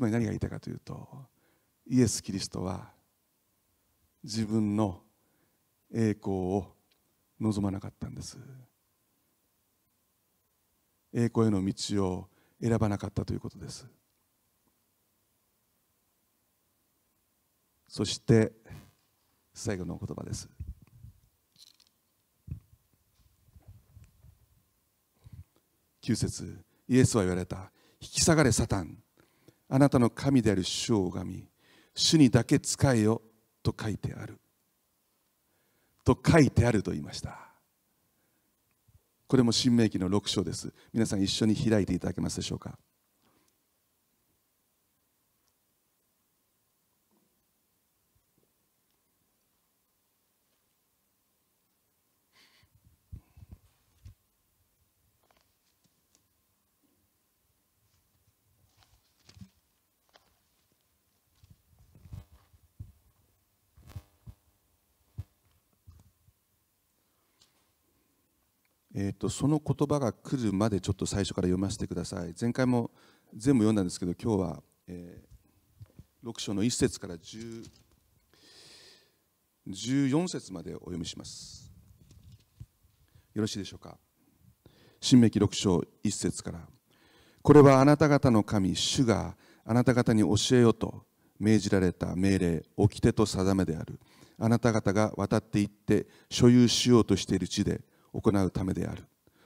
[0.00, 1.26] つまり何が言いたいかというと
[1.86, 2.90] イエス・キリストは
[4.24, 5.02] 自分の
[5.94, 6.72] 栄光を
[7.38, 8.38] 望まなかったんです。
[11.12, 12.28] 栄光への道を
[12.62, 13.86] 選ばなかったということです。
[17.86, 18.52] そして
[19.52, 20.48] 最後の言葉です。
[26.02, 27.70] 9節イエスは言われた。
[28.00, 28.99] 引き下がれサタン。
[29.70, 31.48] あなたの神である主を拝み
[31.94, 33.22] 主にだけ使えよ
[33.62, 34.38] と書いてある。
[36.04, 37.38] と書いてあると言いました。
[39.28, 40.72] これも新明記の6章です。
[40.92, 42.76] 皆さん一緒に開いていただけますでしょうか？
[69.30, 72.34] その言葉が来るまでちょっと最初から読ませてください。
[72.38, 72.90] 前回も
[73.34, 77.16] 全部読んだんですけど今日は、えー、6章の1節から
[79.66, 81.72] 14節までお読みします。
[83.34, 83.96] よろしいでしょうか？
[85.00, 86.68] 新明記6章1節から
[87.42, 91.06] これはあなた方の神主があなた方に教えよと
[91.38, 93.98] 命じられた命令掟と定めである。
[94.42, 99.04] あなた方が渡っていって所有しようとしている地で行うためである。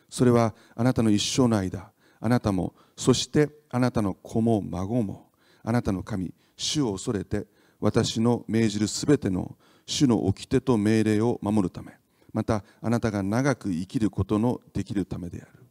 [0.09, 1.91] それはあなたの一生の間
[2.21, 5.31] あなたもそしてあなたの子も孫も
[5.63, 7.47] あなたの神主を恐れて
[7.81, 11.93] 私の命じるすべての主の掟と命令を守るため
[12.33, 15.65] またあなたが長く生きることのできるためである。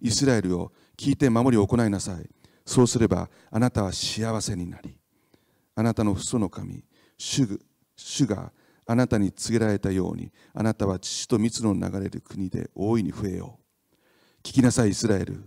[0.00, 2.30] イスラエルを聞いて守りを行いなさい。
[2.64, 4.96] そうすればあなたは幸せになり
[5.74, 6.82] あなたの父祖の神
[7.16, 7.60] 主
[7.96, 8.52] 主が
[8.86, 13.65] あなたに告げられたようにあなたは父と蜜の流れる国で大いに増えよう。
[14.46, 15.42] 聞きなさいイスラエル。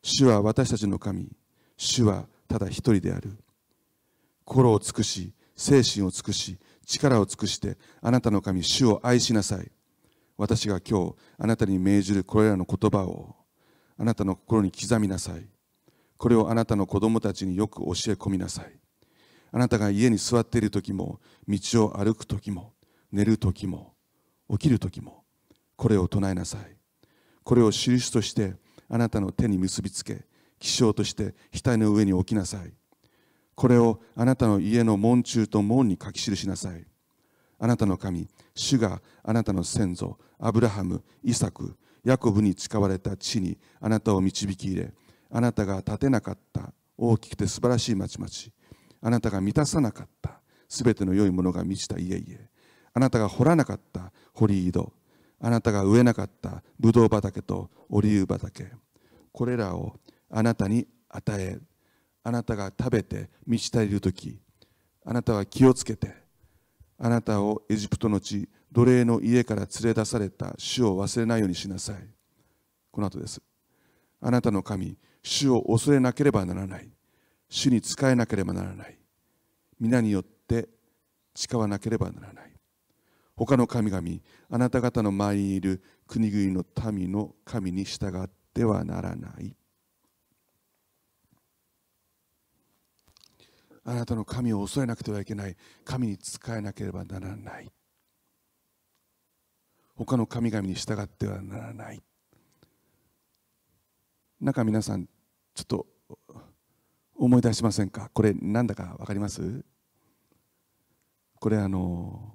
[0.00, 1.28] 主は私たちの神。
[1.76, 3.36] 主はただ一人である。
[4.44, 9.72] 心を尽くし精神を尽くし力を尽くしてあなたの神主を愛しなさい。
[10.38, 13.34] 私が今日あなたに命じるこれらの言葉を
[13.98, 15.44] あなたの心に刻みなさい。
[16.16, 18.72] これをあなたの子供たちによく教え込みなさい。
[19.50, 22.72] あなたが家に座っている時も道を歩く時も
[23.10, 23.94] 寝る時も
[24.48, 25.24] 起きる時も
[25.74, 26.83] これを唱えなさい。
[27.44, 28.54] これを印として
[28.88, 30.24] あなたの手に結びつけ
[30.58, 32.72] 気象として額の上に置きなさい。
[33.54, 36.84] これをあなたの家の門中と門に書き記しなさい。
[37.58, 44.92] あなたの神主があなたの先祖アブラハムイサクヤコブに誓われた地にあなたを導き入れ
[45.30, 48.28] あなたが建てなかった大きくて素晴らしい町々
[49.00, 52.38] あなたが満たさなかったすべての良いものが満ちた家々
[52.92, 54.92] あなたが掘らなかった堀井戸
[55.44, 58.72] あなたが植えなかったブドウ畑とオリーブ畑
[59.30, 61.58] これらをあなたに与え
[62.22, 64.38] あなたが食べて満ち足りる時
[65.04, 66.14] あなたは気をつけて
[66.98, 71.96] あなたをエジプトの地奴隷の家から連れ出された主を忘れないようにしなさい。
[72.90, 73.42] この後です。
[74.22, 76.88] あなたの神主を恐れなければならない。
[77.50, 78.98] 主に仕えなければならない。
[79.78, 80.68] 皆によって
[81.34, 82.53] 誓わなければならない。
[83.36, 84.08] 他の神々
[84.50, 89.56] あなた方の周りにいる国々の民の神に従ってはならない。
[93.86, 95.56] あなたの神を恐れなくてはいけない。
[95.84, 97.70] 神に仕えなければならない。
[99.96, 102.02] 他の神々に従ってはならない。
[104.40, 105.06] なんか皆さん
[105.54, 105.86] ちょっと
[107.16, 108.10] 思い出しませんか？
[108.14, 109.64] これなんだか分かります？
[111.38, 112.32] これあの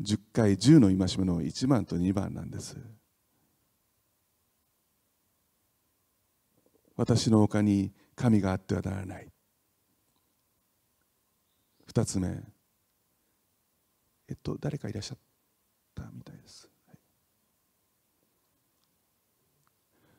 [0.00, 2.76] 10回10の戒めの1番と2番なんです。
[6.96, 9.28] 私の他に神があってはならない。
[11.92, 12.42] 2つ目。
[14.28, 15.18] えっと誰かいらっしゃっ
[15.94, 16.70] たみたいです、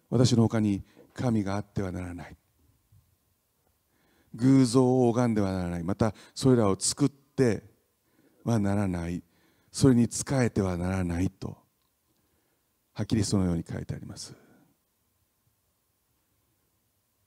[0.10, 0.84] 私の他に
[1.16, 2.38] 神があってはならない。
[4.36, 5.84] 偶像を拝んではならない。
[5.84, 7.64] またそれらを作って
[8.44, 9.24] はならない。
[9.74, 11.58] それに仕えてはならないと
[12.94, 14.36] はっきりそのように書いてあります。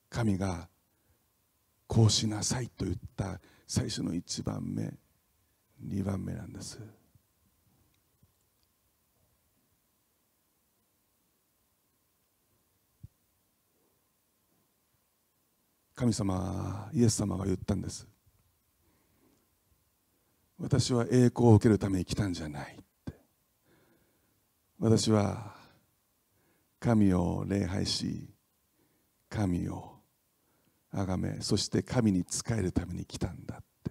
[0.08, 0.68] 神が
[1.88, 4.94] こうしなさいと言った最初の1番目
[5.84, 6.78] 2番目なんです。
[15.96, 18.06] 神様イエス様が言ったんです。
[20.58, 23.12] 私は栄光を受けるために来たんじゃないって。
[24.78, 25.54] 私は
[26.80, 28.28] 神を礼拝し
[29.28, 29.96] 神を
[30.92, 33.90] 崇めそして神に仕えるために来たんだって。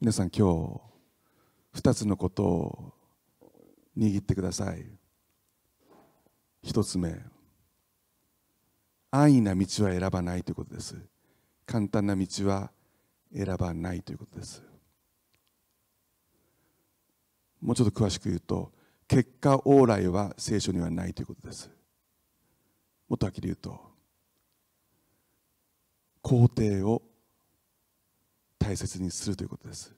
[0.00, 0.80] 皆さん今
[1.74, 2.92] 日2つのことを
[3.96, 4.84] 握ってください。
[6.62, 7.14] 一つ目
[9.12, 10.96] 安易な道は選ばないということです。
[11.66, 12.72] 簡単な道は
[13.34, 14.62] 選ばないということです。
[17.60, 18.70] もうちょっと詳しく言うと
[19.08, 21.70] 結果往来は聖書にはないということです。
[23.08, 23.80] もっとはっきり言うと
[26.22, 27.02] 工程を
[28.58, 29.94] 大切にするということです。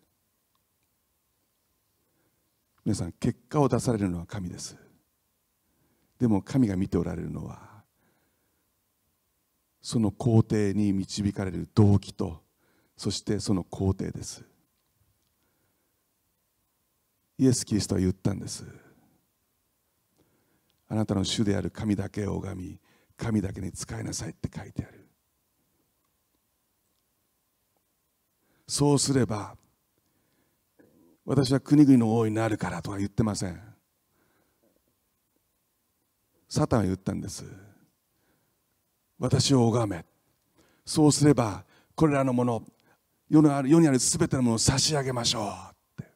[2.85, 4.77] 皆さん結果を出されるのは神です。
[6.19, 7.61] でも神が見ておられるのは
[9.83, 12.46] その工程に導かれる動機と
[12.97, 14.45] そしてその工程です。
[17.39, 18.65] イエス・キリストは言ったんです。
[20.89, 22.81] あなたの主である神だけを拝み
[23.17, 25.07] 神だけに仕えなさいって書いてある。
[28.69, 29.57] そうすれば
[31.25, 33.61] 私は国々の王になるからとは言ってません。
[36.49, 37.45] サタンは言ったんです。
[39.19, 40.05] 私を拝め。
[40.85, 42.63] そうすればこれらのもの
[43.29, 46.13] 世のある世にある全てのものを差し上げましょうって。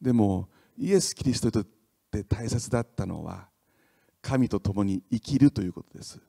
[0.00, 1.66] でもイエス・キリストにとっ
[2.10, 3.48] て大切だったのは
[4.20, 6.20] 神と共に生きるということです。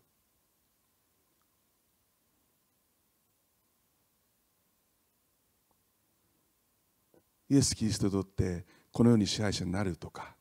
[7.50, 10.36] イエス・キリストにとってこのように支配者になるとか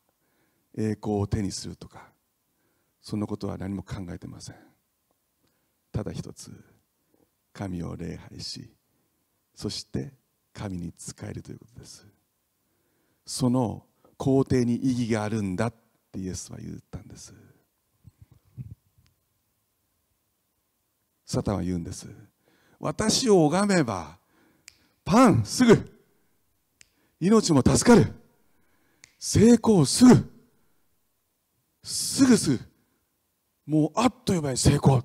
[0.76, 2.12] 栄光を手にするとか
[3.00, 4.56] そんなことは何も考えてません。
[5.90, 6.52] ただ一つ
[7.58, 8.70] 神を礼拝し
[9.52, 10.12] そして
[10.52, 12.06] 神に仕えるということです。
[13.26, 13.84] その
[14.16, 15.74] 皇帝に意義があるんだっ
[16.12, 17.34] てイエスは言ったんです。
[21.26, 22.06] サタンは言うんです。
[22.78, 24.18] 私を拝めば
[25.04, 25.90] パンすぐ
[27.20, 28.12] 命も助かる。
[29.18, 30.32] 成功すぐ
[31.82, 32.60] すぐすぐ
[33.66, 35.02] もうあっという間に成功。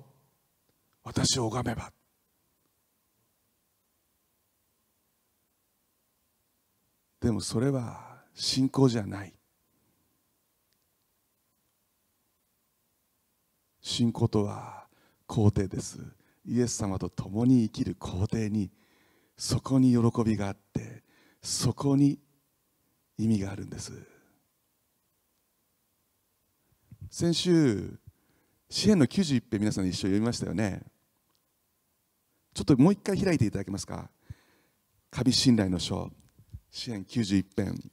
[1.02, 1.90] 私を拝めば。
[7.24, 9.32] でもそれは信仰じゃない。
[13.80, 14.84] 信仰とは
[15.26, 16.00] 皇帝です。
[16.44, 18.70] イエス様と共に生きる皇帝に
[19.38, 21.02] そこに喜びがあって
[21.40, 22.18] そこに
[23.16, 23.94] 意味があるんです。
[27.08, 27.98] 先週
[28.68, 30.82] 詩篇の91編皆さん一緒に読みましたよね。
[32.52, 34.10] ちょっともう一回開いていただけますか？
[35.10, 36.10] 神信頼の書。
[36.74, 37.90] 詩篇91編。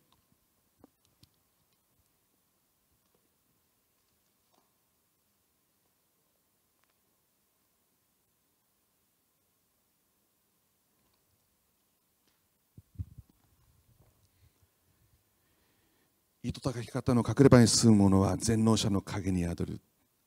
[16.42, 19.82] 糸高き方の隠れ場に住む者は全能者の陰に宿る。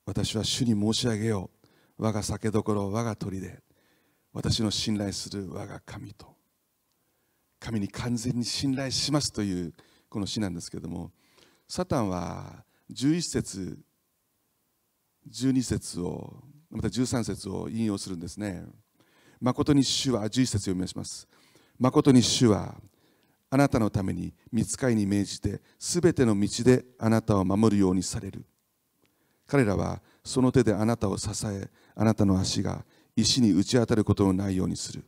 [0.05, 1.49] 私は主に申し上げよ
[1.99, 2.03] う。
[2.03, 3.61] 我が酒どころ我が砦。
[4.31, 6.34] 私の信頼する我が神と。
[7.59, 9.73] 神に完全に信頼しますという
[10.09, 11.11] この詩なんですけれども
[11.67, 13.79] サタンは11節
[15.29, 18.63] 12節をまた13節を引用するんですね。
[19.39, 21.27] 誠に主は11節を読みします。
[21.79, 22.75] 誠に主は
[23.49, 28.45] あなたのために見つかいに命じてすべての道であなたを守るようにされる。
[29.47, 32.83] 彼らはその手であなたを支えあなたの足が
[33.15, 35.05] 石に打ち当たることのないようにする。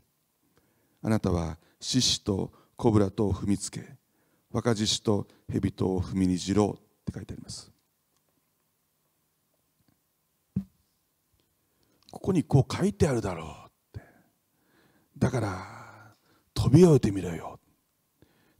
[1.01, 3.97] あなたは獅子とコブラとを踏みつけ
[4.51, 7.71] 若獅子と蛇とを踏みにじろうって書いてあります。
[12.09, 13.43] ここにこう書いてあるだろ
[13.93, 14.07] うって。
[15.17, 16.15] だから
[16.53, 17.59] 飛び降りてみろよ。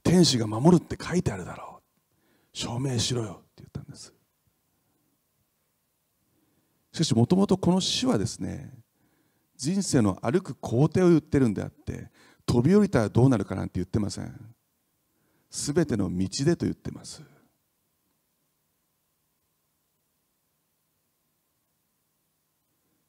[0.03, 2.57] 天使が守るって書いてあるだろう。
[2.57, 4.13] 証明しろよって言ったんです。
[6.93, 8.74] しかしもともとこの詩はですね
[9.55, 12.09] 人生の歩く工程を言ってるんであって
[12.48, 14.56] 飛び降りたらどうなるかなんて言ってません。
[15.52, 17.22] すべての道でと言ってます。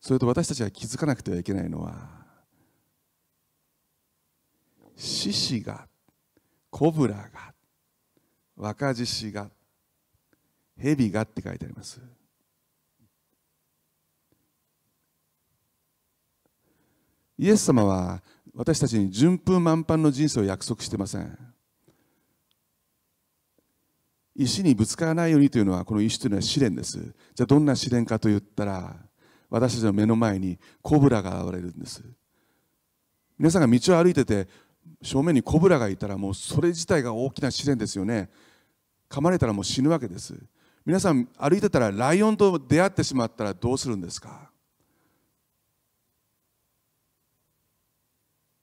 [0.01, 2.09] それと私たちが気づかなくてはいけないのは
[4.97, 5.87] 獅子が
[6.71, 7.55] コブラが
[8.57, 9.51] 若獅子が
[10.77, 12.01] 蛇がって書いてあります。
[17.37, 18.21] イエス様は
[18.59, 21.39] 私たちに順風満帆の人生を約束してません。
[24.35, 26.99] 石にぶつからないようにというのはこの石というのは試練です。
[26.99, 28.97] じゃあどんな試練かと言ったら
[29.49, 32.03] 私たちの目の前にコブラが現れるんです。
[33.39, 34.49] 皆さんが道を歩いてて
[35.03, 38.29] 正面にコブラがいたらもうそれ自体が大きな試練ですよね。
[39.09, 40.35] 噛まれたらもう死ぬわけです。
[40.85, 44.48] 皆さん歩いてたらライオンと出会ってしまったらどうするんですか？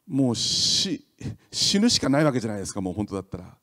[0.08, 1.06] もう死
[1.52, 3.58] 死ぬしかないわけじゃないですかもう本当だったら。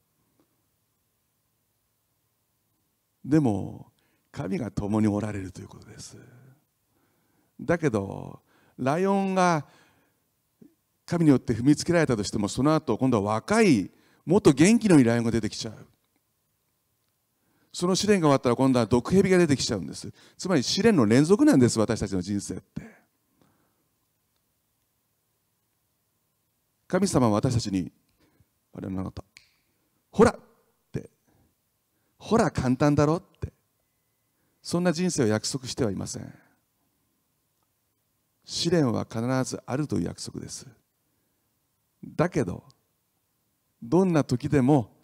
[3.24, 3.93] でも
[4.32, 6.18] 神が共におられるということです。
[7.61, 8.40] だけど
[8.78, 9.64] ライオンが
[11.07, 13.90] 神によって踏みつけられたとしてもその後今度は若い
[14.24, 15.74] もっと元気のいいライオンが出てきちゃう。
[17.72, 20.12] その試練が終わったら今度は毒蛇が出てきちゃうんです。
[20.36, 23.01] つまり試練の連続なんです私たちの人生って。
[26.93, 27.90] 神様は私たちに
[28.74, 29.24] あれなた。
[30.11, 30.34] ほらっ
[30.93, 31.09] て。
[32.18, 33.51] ほら簡単だろって。
[34.61, 36.34] そんな人生を約束してはいません。
[38.45, 40.66] 試練は必ずあるという約束です。
[42.05, 42.62] だけど
[43.82, 44.95] どんな時でも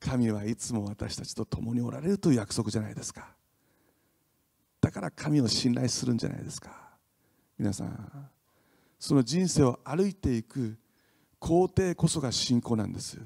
[0.00, 3.36] 神はいつも私たちと共におられるという約束じゃないですか。
[4.80, 6.72] だから神を信頼するんじゃないですか。
[7.56, 8.30] 皆さん
[8.98, 10.76] その人生を歩いていく
[11.38, 13.20] 工程こそが信仰なんです。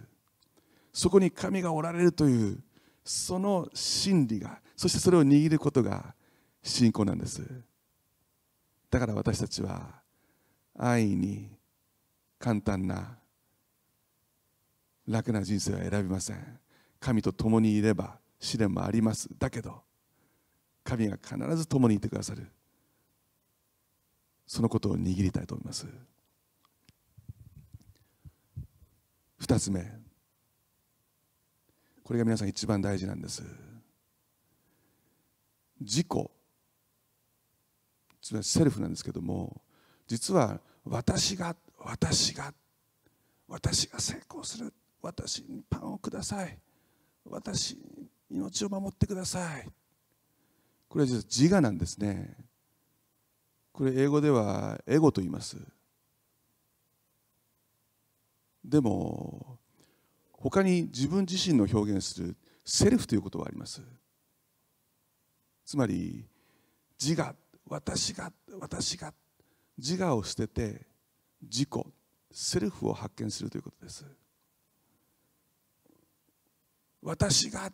[0.93, 2.59] そこに神がおられるという
[3.05, 6.15] その真理がそしてそれを握ることが
[6.63, 7.43] 信仰なんです。
[8.91, 10.01] だから私たちは
[10.77, 11.49] 安易に
[12.39, 13.17] 簡単な
[15.07, 16.59] 楽な人生は選びません。
[16.99, 19.29] 神と共にいれば試練もあります。
[19.39, 19.83] だけど
[20.83, 22.47] 神が必ず共にいてくださる。
[24.47, 25.87] そのことを握りたいと思います。
[29.41, 29.91] 二つ目。
[32.05, 33.43] これが皆さん一番大事なんです。
[35.81, 36.07] 自己。
[38.21, 39.63] つまりセルフなんですけども
[40.07, 42.53] 実は私が私が
[43.49, 44.73] 私が成功する。
[45.03, 46.59] 私にパンをください。
[47.25, 47.79] 私
[48.31, 49.67] 命を守ってください。
[50.91, 52.37] これは実は自我なんですね。
[53.73, 55.57] これ英語ではエゴと言います。
[58.65, 59.59] でも
[60.33, 63.83] 他に自分自身の表現するセルフということはあります。
[65.65, 66.25] つまり
[67.01, 67.35] 自我
[67.69, 69.13] 私が私が
[69.79, 70.87] 自我を捨てて
[71.41, 71.69] 自己
[72.31, 74.05] セルフを発見するということです。
[77.03, 77.71] 私が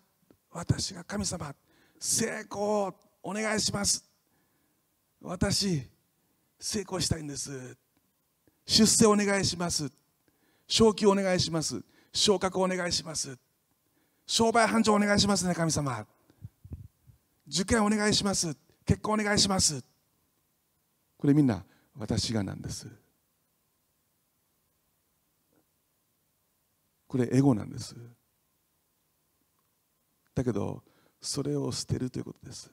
[0.51, 1.55] 私が神様
[1.99, 4.05] 成功お願いします。
[5.21, 5.83] 私
[6.59, 7.77] 成功したいんです。
[8.67, 9.91] 出世お願いします。
[10.69, 11.83] 昇給お願いします。
[12.13, 13.39] 昇格お願いします。
[14.27, 16.07] 商売繁盛お願いしますね神様。
[17.49, 18.57] 受験お願いします。
[18.85, 19.85] 結婚お願いします。
[21.17, 21.65] これみんな
[21.97, 22.89] 私がなんです。
[27.07, 27.95] これエゴなんです。
[30.35, 30.83] だけど
[31.21, 32.71] それを捨てるということです。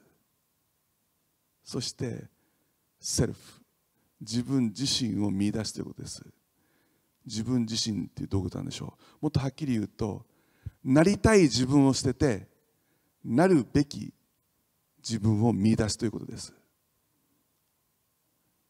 [1.63, 2.25] そして
[2.99, 3.39] セルフ。
[4.19, 6.23] 自分自身を見出すということです。
[7.25, 9.23] 自分自身ってどういうことなんでしょう。
[9.23, 10.25] もっとはっきり言うと
[10.83, 12.47] なりたい自分を捨てて
[13.23, 14.13] なるべき
[14.97, 16.53] 自分を見出すということです。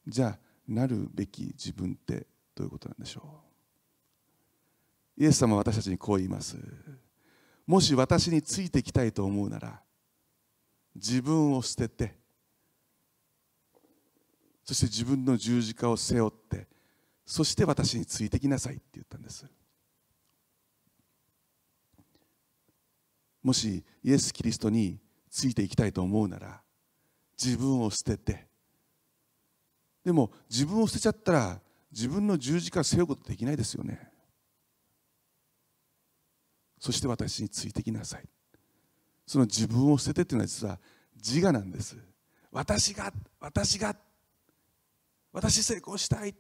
[0.08, 3.42] じゃあなるべき自分ってどういうことなんでしょ
[5.18, 5.24] う。
[5.24, 6.58] イエス様は私たちにこう言います。
[7.66, 9.82] もし私についてきたいと思うなら
[10.96, 12.16] 自分を捨てて
[14.64, 16.68] そして自分の十字架を背負って
[17.26, 19.46] そして私についてきなさいって言ったんです。
[23.42, 25.00] もしイエス・キリストに
[25.30, 26.62] ついていきたいと思うなら
[27.42, 28.48] 自分を捨てて。
[30.04, 31.62] でも自分を捨てちゃったら
[31.92, 34.12] 自分の十字架を背負うことできないですよね。
[36.80, 38.24] そして私についてきなさい。
[39.26, 40.80] その自分を捨ててっていうのは実は
[41.16, 41.96] 自我なんです。
[42.52, 43.96] 私が私が
[45.32, 46.36] 私成功したい。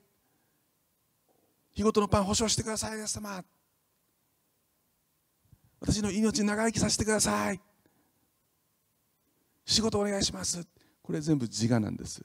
[1.74, 3.44] 日ごとのパン保証してください皆様。
[5.80, 7.60] 私の命長生きさせてください。
[9.66, 10.66] 仕事お願いします。
[11.02, 12.24] これ全部自我なんです。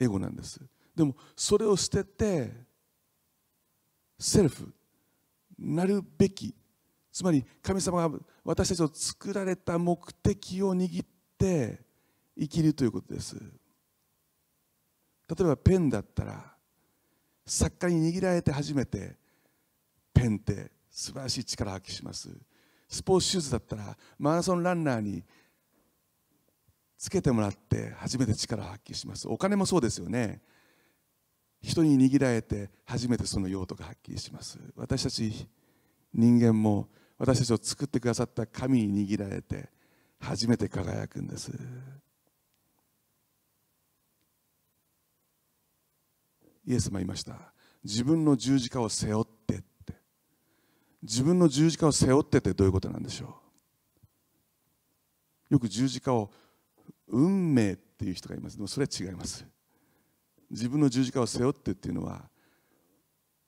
[0.00, 0.60] エゴなんです。
[0.94, 2.52] でもそれを捨てて
[4.18, 4.72] セルフ。
[5.58, 6.54] なるべき。
[7.12, 11.06] つまり神様が私たちを作られた目的を握っ
[11.38, 11.80] て
[12.38, 13.36] 生きるということです。
[13.36, 13.42] 例
[15.40, 16.57] えばペンだったら
[17.48, 19.16] 作家に握られて初めて
[20.12, 22.28] ペンって素晴らしい力を発揮します。
[22.88, 25.22] スポーツシューズだったらマラソンランナーに
[26.96, 29.28] つけてもらって初めて力を発揮します。
[29.28, 30.40] お金もそうですよね。
[31.62, 34.58] 人に握られて初めてその用途がはっきりします。
[34.76, 35.48] 私たち
[36.12, 36.88] 人間も
[37.18, 39.68] 私たちを作ってくださった神に握られて
[40.20, 41.52] 初めて輝くんです。
[46.68, 47.34] イエスも言いました。
[47.82, 49.94] 自分の十字架を背負ってって。
[51.02, 53.40] 自分の十字架を背負ってってどういうことなんでしょ
[55.50, 55.54] う。
[55.54, 56.30] よく十字架を
[57.06, 58.56] 運命っていう人がいます。
[58.56, 59.46] でもそれは違います。
[60.50, 62.28] 自分の十字架を背負ってっていうのは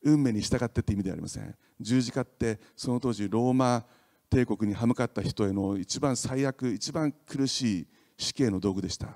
[0.03, 1.55] 運命に従ってって意味ではありません。
[1.79, 3.85] 十字架ってその当時ローマ
[4.31, 9.09] 帝国に歯向かった人への一番最悪一番苦しい死刑の道具でした。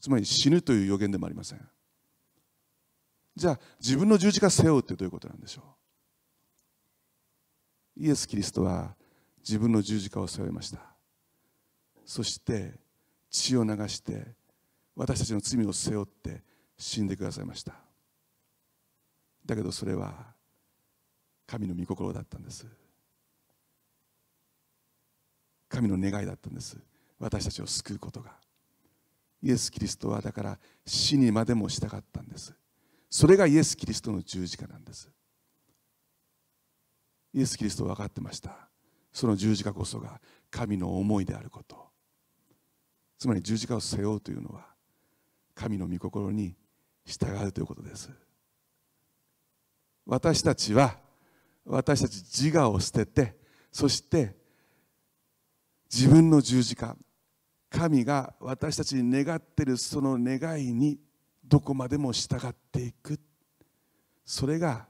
[0.00, 1.68] つまり死ぬという予言でもありません。
[3.38, 5.62] じゃあ自分の十字架背負うってどういうことなんでしょ
[7.96, 8.02] う？
[8.04, 8.96] イエス・キリストは
[9.38, 10.80] 自分の十字架を背負いました。
[12.04, 12.74] そして
[13.30, 14.34] 血を流して
[14.96, 16.42] 私たちの罪を背負って
[16.76, 17.74] 死んでくださいました。
[19.46, 20.34] だけどそれは
[21.46, 22.66] 神の御心だったんです。
[25.68, 26.76] 神の願いだったんです。
[27.20, 28.32] 私たちを救うことが。
[29.40, 32.52] イエス・キリストはだから死にまでもしたかったんです。
[33.10, 35.10] それがイエス・キリストの十字架なんです。
[37.32, 38.68] イエス・キリストは分かってました。
[39.12, 41.88] その十字架こそが神の思いであること。
[43.18, 44.66] つまり十字架を背負うというのは
[45.54, 46.54] 神の御心に
[47.04, 48.10] 従うということです。
[50.06, 50.96] 私たちは
[51.64, 53.36] 私たち自我を捨てて
[53.70, 54.36] そして
[55.92, 56.96] 自分の十字架
[57.70, 60.98] 神が私たちに願っているその願いに
[61.48, 63.18] どこまでも従っていく。
[64.24, 64.86] それが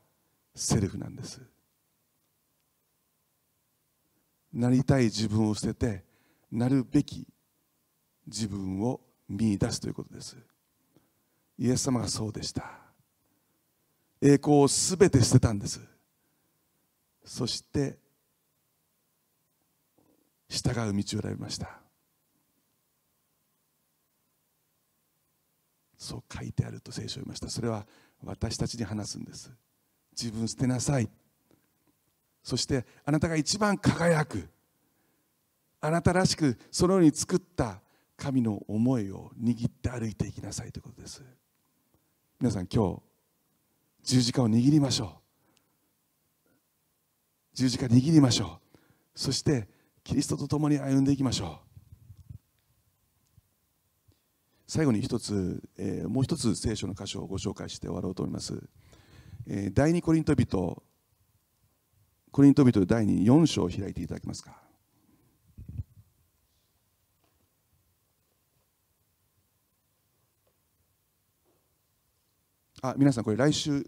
[0.54, 1.40] セルフなんです。
[4.52, 6.04] なりたい自分を捨てて
[6.50, 7.26] なるべき
[8.26, 10.36] 自分を見出すということです。
[11.59, 12.64] イエス様がそうでした。
[14.20, 15.80] 栄光をすべて捨てたんです。
[17.24, 17.98] そして
[20.48, 21.78] 従う道を選びました。
[25.99, 27.51] そう書いてあると聖書を言いました。
[27.51, 27.84] それは
[28.24, 29.53] 私たちに話すんです。
[30.18, 31.11] 自分捨てなさい。
[32.42, 34.49] そしてあなたが一番輝く。
[35.80, 37.80] あなたらしくそのように作った
[38.16, 41.22] 神の思いを握って歩いていきなさいということです。
[42.40, 43.03] 皆さん今日
[44.05, 45.09] 十字架を握りましょう。
[47.55, 48.78] 十字架握りましょう。
[49.16, 49.68] そして
[50.05, 51.67] キリストと共に歩んでいきましょう。
[54.68, 58.62] 最後に一つ、えー、もう一つ聖書の箇所をご紹介して終わろうと思います、
[59.48, 60.82] えー、第二コリント人
[62.30, 64.62] コリント人第2 4章を開いていただけますか？
[72.82, 73.84] あ皆さんこれ来週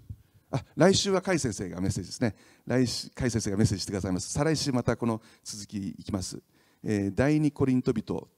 [0.51, 2.35] あ来週は甲斐先生がメッセージですね。
[2.67, 4.33] 来週甲斐先生がメッセージしてくださいます。
[4.33, 6.43] 再来週またこの続きいきます、
[6.83, 8.29] えー、第二コリント人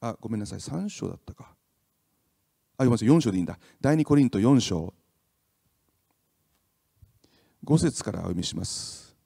[0.00, 0.58] あごめんなさい。
[0.58, 1.54] 3章だったか。
[2.76, 3.58] あごめんなさい4章でいいんだ。
[3.80, 4.94] 第二コリント4章。
[7.64, 9.16] 5節からお読みします。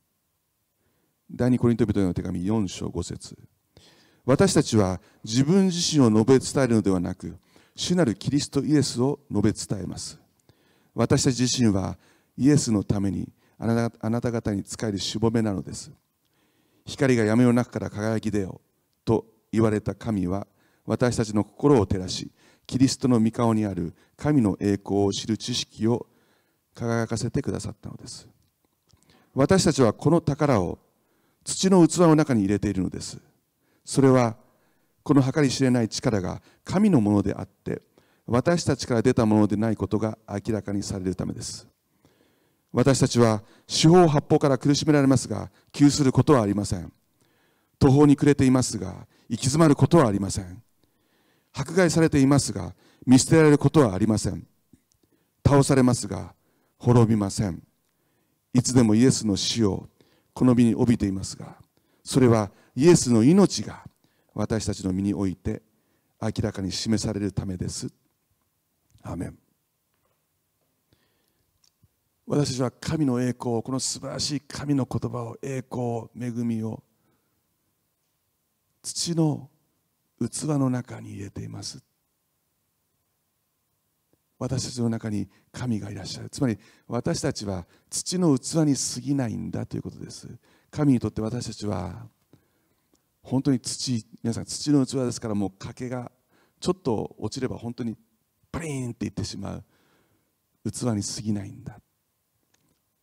[1.31, 3.37] 第二コリント人への手紙4章5節。
[4.25, 7.37] 私たちは自分自身を述べ伝えるのではなく
[7.75, 10.19] 主なるキリストイエスを述べ伝えます。
[10.95, 11.99] 私たち自身は
[12.37, 15.91] イエスのためにあなたあなた方に仕えるしぼめなのです。
[16.85, 18.61] 光が闇の中から輝き出よ
[19.05, 20.47] と言われた神は
[20.87, 22.31] 私たちの心を照らし
[22.67, 26.07] キリストの御顔にある神の栄光を知る知識を
[26.75, 28.29] 輝かせてくださったのです。
[29.35, 30.79] 私たちはこの宝を
[31.45, 33.19] 土の器の中に入れているのです。
[33.85, 34.37] それは
[35.03, 37.83] この計り知れない力が神のものであって
[38.27, 41.67] 私たちから出たものでないことが明らかにされるためです。
[42.73, 46.93] 私たちは四方八方から苦しめられますが窮することはありません。
[47.79, 50.62] 途方に暮れていますが行き詰まることはありません。
[51.53, 52.75] 迫害されていますが
[53.07, 54.47] 見捨てられることはありません。
[55.47, 56.35] 倒されますが
[56.79, 57.63] 滅びません。
[58.55, 59.89] いつでもイエスの死を
[60.35, 61.57] この身に帯びていますが
[62.05, 63.85] それはイエスの命が
[64.35, 65.63] 私たちの身において
[66.21, 67.89] 明らかに示されるためです。
[69.03, 69.39] アメン。
[72.27, 76.83] 私たちは神の栄光この素晴らしい神の言葉を栄光恵みを
[78.83, 79.51] 土の
[80.29, 81.83] 器の中に入れています。
[84.39, 86.29] 私たちの中に神がいらっしゃる。
[86.29, 86.59] つまり
[86.89, 90.29] 私たちは土の器に過ぎないんだということです。
[90.71, 92.07] 神にとって私たちは
[93.23, 94.05] 本当に土。
[94.23, 96.11] 皆さん土の器ですからもう欠けが
[96.59, 97.97] ちょっと落ちれば本当に
[98.51, 99.65] パリーンっていってしまう。
[100.71, 101.79] 器に過ぎないんだ。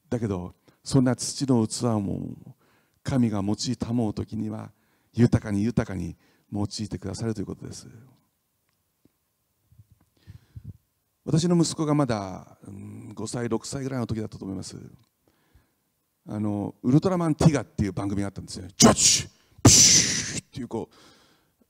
[0.10, 2.56] だけどそんな土の器も
[3.04, 4.72] 神が用いたもう時には
[5.14, 6.18] 豊かに豊かに
[6.52, 7.88] 用いてくださるということです。
[11.26, 14.78] 私の息子がまだ5歳6歳ぐらいの時だったと思います。
[16.28, 18.68] あのウルトラマンティガっていう番組があったんですよ。
[18.76, 19.30] ジャッジ
[19.62, 20.96] プシューっていうこう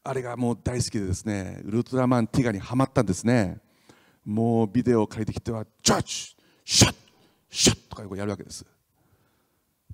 [0.04, 1.62] あれがもう大好きでですね。
[1.66, 3.60] ウルトラマンティガにはまったんですね。
[4.26, 6.96] もうビデオを借りてきてはジャッジシャッ
[7.50, 8.66] シャッとかやるわけです。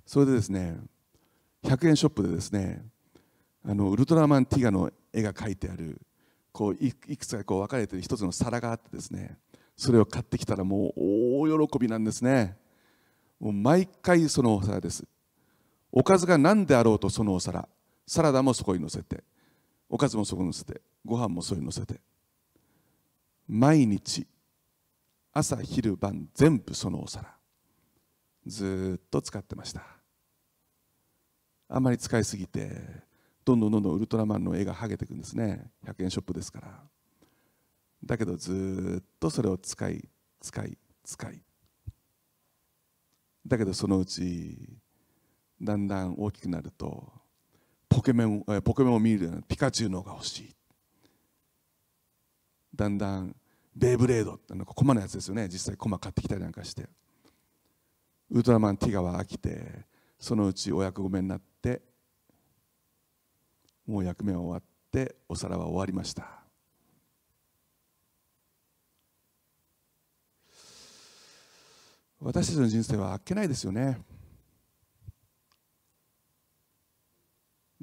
[0.04, 0.76] それでですね
[1.64, 2.84] 100円ショップでですね
[3.68, 6.00] あのウルトラマンティガの絵が描いてある
[6.52, 9.36] こういくつかこう分かれてる一つの皿があってですね
[9.76, 12.56] それを買ってきたらもう大喜びなんですね。
[13.38, 15.04] もう毎回そのお皿です。
[15.92, 17.68] おかずが何であろうとそのお皿。
[18.06, 19.22] サラダもそこに乗せて
[19.90, 22.00] おかずもそこに乗せてご飯もそれに乗せて。
[23.48, 24.26] 毎日
[25.32, 27.34] 朝昼晩全部そのお皿。
[28.46, 29.82] ずっと使ってました。
[31.68, 33.05] あんまり使いすぎて
[33.46, 35.70] どんどんどんどんウルトラマンの絵が剥げていくんですね。
[35.86, 36.82] 100円ショップですから。
[38.04, 40.08] だけどずっとそれを使い
[40.40, 41.40] 使い使い。
[43.46, 44.76] だけどそのうち
[45.62, 47.12] だんだん大きくなると
[47.88, 50.56] ポケモンポケモンを見るようなピカチュウの方が欲しい。
[52.74, 53.36] だんだん
[53.76, 55.46] ベイブレードってコマのやつですよね。
[55.46, 56.88] 実際コマ買ってきたりなんかして。
[58.28, 59.86] ウルトラマンティガは飽きて
[60.18, 61.80] そのうちお役御免になって
[63.86, 66.42] もう役目は終わってお皿は終わりました。
[72.20, 73.98] 私たちの人生はあっけないですよね。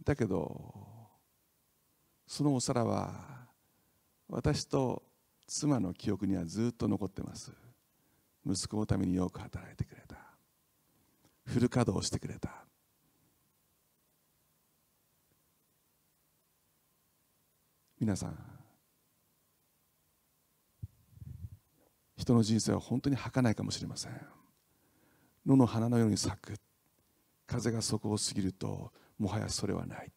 [0.04, 0.74] だけど
[2.28, 3.48] そのお皿は
[4.28, 5.04] 私と
[5.48, 7.54] 妻の記憶にはずっと残ってます。
[8.46, 10.18] 息子のためによく働いてくれた。
[11.46, 12.63] フル稼働してくれた。
[18.04, 18.38] 皆さん。
[22.18, 24.12] 人の人生は本当に儚いかもしれません。
[25.46, 26.56] 野の花のように咲く。
[27.48, 30.12] 風がそこを過ぎるともはやそれはない。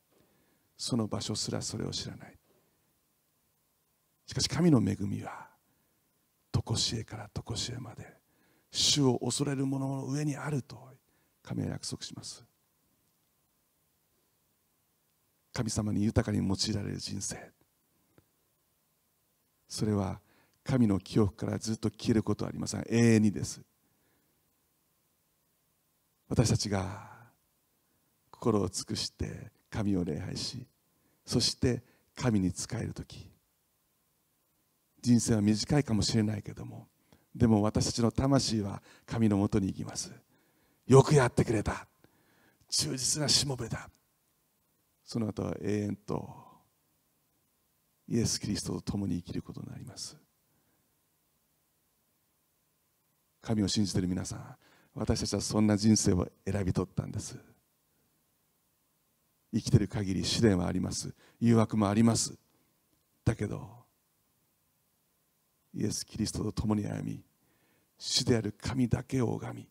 [0.77, 2.37] その場所すらそれを知らない。
[4.27, 5.47] しかし神の恵みは
[6.53, 8.05] 常しえから常しえまで
[8.73, 10.77] 主を恐れる者の上にあると
[11.41, 12.45] 神は約束します。
[15.53, 17.56] 神様に豊かに用いられる人生。
[19.77, 20.21] それは
[20.65, 22.85] 神の記憶からずっと消えることはありません。
[22.89, 23.61] 永遠にです。
[26.31, 27.11] 私たちが
[28.31, 30.67] 心を尽くして神を礼拝し
[31.27, 31.83] そして
[32.15, 33.29] 神に仕える時。
[35.03, 36.89] 人生は短いかもしれないけども
[37.35, 40.11] でも私たちの魂は神のもとに行きます。
[40.87, 41.87] よくやってくれた。
[42.71, 43.91] 忠実なしもべだ。
[45.05, 46.46] その後は永遠と
[48.09, 50.17] イエス・キリストと共に生きることになります。
[53.43, 54.57] 神を信じている皆さん
[54.95, 57.39] 私たちはそんな人生を選び取ったんです。
[59.55, 61.15] 生きている限り試練はあります。
[61.41, 62.35] 誘惑もあります。
[63.25, 63.69] だけど
[65.75, 67.23] イエス・キリストと共に歩み
[67.99, 69.69] 主である神だけを拝み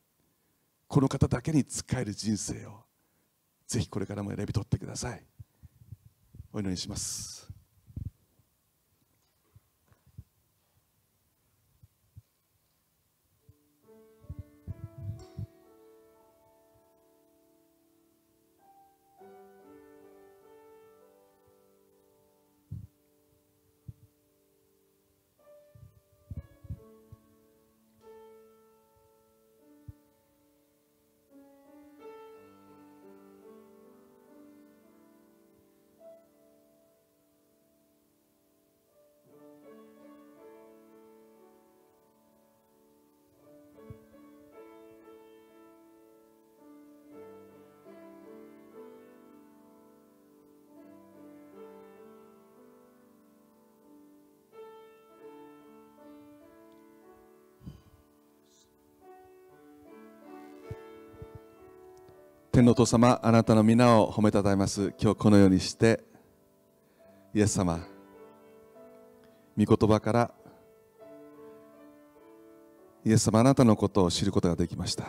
[0.88, 2.84] この方だけに仕える人生を
[3.68, 5.24] ぜひこれからも選び取ってください。
[6.54, 7.45] お祈りします。
[62.56, 64.94] 天のお父様あなたの皆を褒めたたえます。
[64.98, 66.00] 今日このようにして
[67.34, 67.86] イエス様
[69.58, 70.32] 御言葉から
[73.04, 75.04] イエス様あなたのことを知ることができました。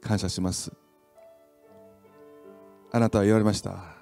[0.00, 0.72] 感謝します。
[2.92, 3.96] あなたは言われました。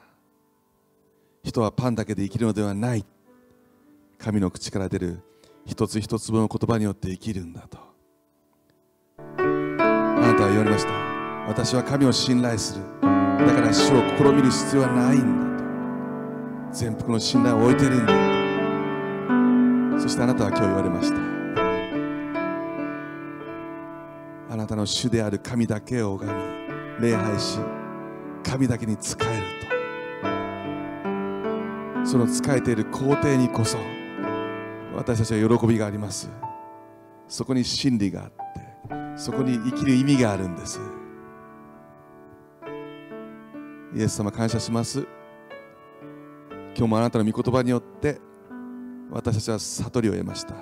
[1.42, 3.06] 人はパンだけで生きるのではない。
[4.18, 5.22] 神の口から出る
[5.64, 7.78] 一つ一つ分の言葉によって生きるんだと。
[9.38, 9.42] あ
[10.20, 11.09] なたは言われました。
[11.50, 12.84] 私は神を信頼する。
[13.02, 13.08] だ
[13.52, 15.58] から主を試みる必要はないんだ
[16.70, 16.78] と。
[16.78, 18.12] 全幅の信頼を置いているんだ
[19.96, 20.00] と。
[20.00, 21.16] そしてあなたは今日言われました。
[24.52, 26.38] あなたの主である神だけを拝み
[27.00, 27.58] 礼拝し
[28.44, 29.30] 神だけに仕える
[32.00, 32.06] と。
[32.06, 33.76] その仕えている皇帝にこそ
[34.94, 36.30] 私たちは喜びがあります
[37.28, 38.36] そこに真理があって
[39.16, 40.80] そこに生きる意味があるんです
[43.94, 45.06] イエス様感謝します。
[46.76, 48.20] 今日もあなたの御言葉によって
[49.10, 50.54] 私たちは悟りを得ました。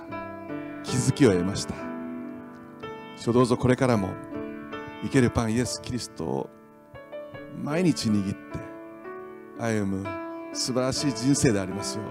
[0.83, 1.75] 気づきを得ました。
[3.17, 4.09] 主どうぞこれからも
[5.03, 6.51] 生けるパンイエス・キリストを
[7.63, 8.59] 毎日握って
[9.59, 10.07] 歩む
[10.53, 12.05] 素晴らしい人生でありますよ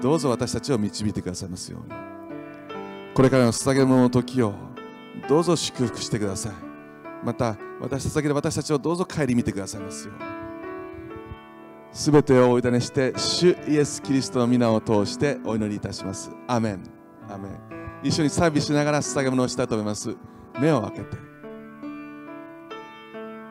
[0.00, 1.94] どうぞ私たちを導いてくださいますように。
[3.14, 4.54] これからの捧げ物の時を
[5.28, 6.52] どうぞ祝福してください。
[7.24, 10.37] また私捧げる私たちをどうぞ顧みてくださいますように。
[11.98, 16.30] すべてをお委ねして主イエス・キリストの皆を通してお祈りいたします。
[16.46, 16.84] アメン。
[17.28, 17.58] アメン。
[18.04, 20.16] 一緒に賛美しながら捧げ物をしたいと思います。
[20.60, 21.16] 目を開けて。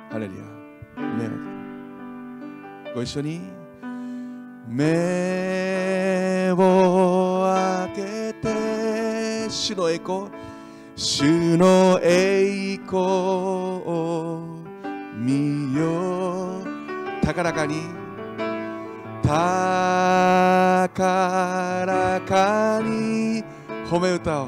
[0.10, 0.44] ハレルヤ。
[0.96, 1.36] 目を開
[2.86, 2.96] けて。
[2.96, 3.42] ご一緒に。
[4.66, 9.50] 目を開けて。
[9.50, 10.30] 主の栄光
[10.96, 14.64] 主の栄光を
[15.18, 16.62] 見よ。
[16.62, 16.64] う
[17.26, 18.07] 高らかに。
[19.28, 19.34] 高
[21.86, 23.44] らかに
[23.90, 24.48] 褒め歌を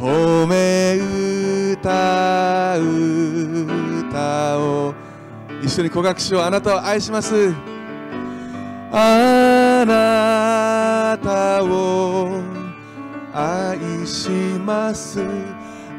[0.00, 0.96] 褒め
[1.74, 2.78] 歌
[4.08, 4.94] 歌を
[5.62, 7.54] 一緒に告白しようあなたを愛します。
[8.90, 12.40] あなたを
[13.34, 15.20] 愛します。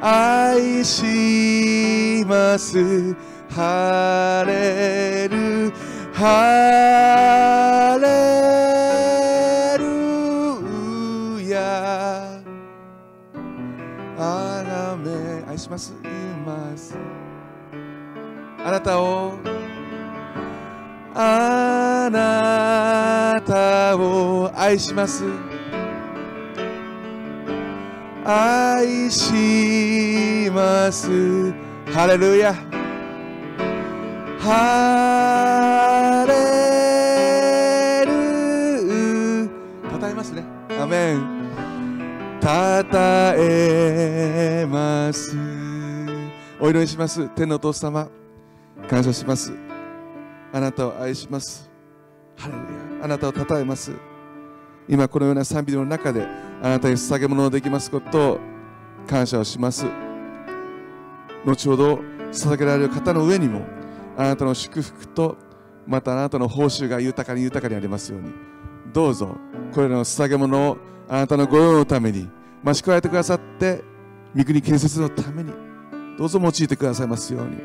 [0.02, 3.16] 愛します。
[3.52, 5.72] ハレル
[6.26, 8.08] ハレ
[9.78, 12.40] ルヤ
[14.18, 16.08] あらめ愛しますい
[16.46, 16.96] ます
[18.64, 19.34] あなたを
[21.14, 25.26] あなたを愛します
[28.24, 31.52] 愛します
[31.92, 32.54] ハレルヤ
[34.40, 35.63] ハ
[42.44, 45.34] たたえます。
[46.60, 47.30] お祈りします。
[47.30, 48.10] 天のお父様。
[48.90, 49.54] 感謝します。
[50.52, 51.72] あなたを愛します。
[52.36, 52.60] ハレル
[53.00, 53.06] ヤ。
[53.06, 53.94] あなたをたたえます。
[54.90, 56.28] 今このような賛美の中で
[56.62, 58.40] あなたに捧げ物をできますことを
[59.08, 59.86] 感謝をします。
[61.46, 62.02] 後ほど
[62.34, 63.62] 捧げられる方の上にも
[64.18, 65.38] あなたの祝福と
[65.88, 68.34] またあなたの報酬が豊かに豊かにありますように。
[68.92, 69.38] どうぞ
[69.74, 70.78] これらの捧げ物を
[71.14, 72.28] あなたのご用のために
[72.66, 73.84] 増し加えてくださって
[74.36, 75.54] 御国建設のために
[76.18, 77.58] どうぞ用いてくださいますように。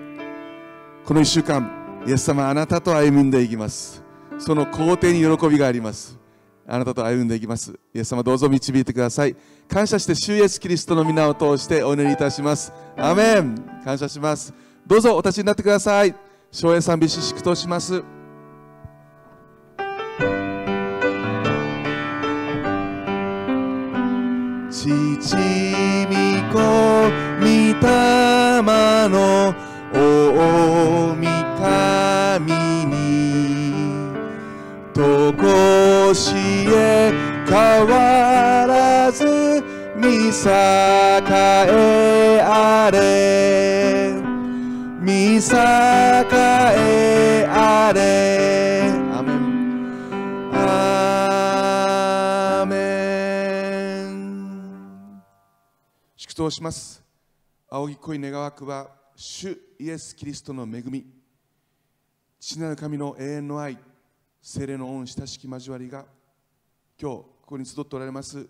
[1.02, 4.04] この1週間イエス様あなたと歩んでいきます。
[4.38, 6.18] その皇帝に喜びがあります。
[6.66, 7.72] あなたと歩んでいきます。
[7.94, 9.34] イエス様どうぞ導いてください。
[9.66, 12.70] 感謝して主イエスキリストの皆を通してお祈りいたします。
[12.98, 13.54] アメン。
[13.82, 14.52] 感謝します。
[14.86, 16.14] どうぞお立ちになってください。
[16.52, 18.17] 昭栄賛美詩祝祷します。
[24.78, 26.14] 父御
[26.52, 26.58] 子
[27.40, 27.82] 御霊
[29.08, 29.52] の
[29.92, 29.96] 大
[31.58, 32.52] 神
[32.86, 32.94] に。
[34.94, 36.32] とこし
[36.68, 37.12] え
[37.48, 39.24] 変わらず
[39.96, 40.30] 見栄
[41.26, 44.12] えあれ。
[45.00, 45.40] 見栄
[46.76, 48.67] えあれ。
[56.38, 57.02] 祷します。
[57.68, 61.04] 青木恋願わくは主イエス・キリストの恵み。
[62.38, 63.76] 父なる神の永遠の愛
[64.40, 66.06] 精霊の恩親しき交わりが
[66.96, 68.48] 今日ここに集っておられます。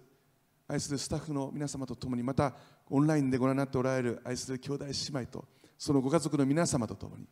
[0.69, 2.55] 愛するスタッフの皆様と共にまた
[2.91, 5.47] オンラインでご覧になっておられる愛する兄弟姉妹と
[5.79, 7.27] そのご家族の皆様と共に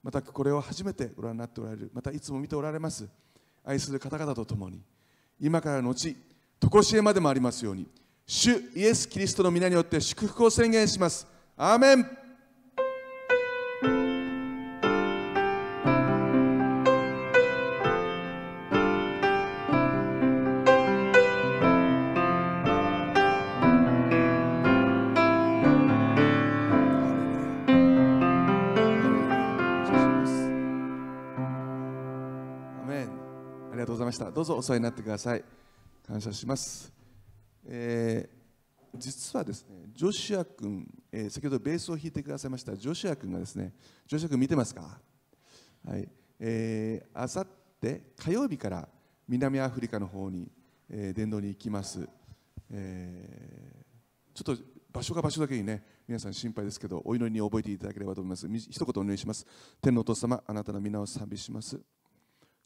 [0.00, 3.08] またこれを初めてご覧になっておられるまたいつも見ておられます
[3.64, 4.80] 愛する方々と共に
[5.40, 6.14] 今からの後
[6.60, 7.88] 常しえまでもありますように
[8.26, 11.26] 主イエス・キリストの皆によって祝福を宣言します。
[11.56, 12.22] アーメン。
[34.34, 35.44] どうぞお世話になってください
[36.06, 37.01] 感謝します
[37.66, 38.42] えー
[38.98, 43.72] 実はですねジョシュア君、えー先ほどベースを弾いてくださいましたジョシュア君がですね
[44.06, 45.00] ジョシュア君見てますか？
[45.88, 46.06] はい。
[46.38, 47.46] えー、あさっ
[47.80, 48.88] て火曜日から
[49.26, 50.50] 南アフリカの方に、
[50.90, 52.06] えー伝道に行きます、
[52.70, 53.82] えー
[54.34, 54.62] ちょっと
[54.92, 58.46] 場所が場所だけにね皆さん心配ですけどお祈りに覚えていただければと思います。
[58.46, 59.46] 一言お願いします。
[59.80, 61.80] 天のお父様あなたの皆を賛美します。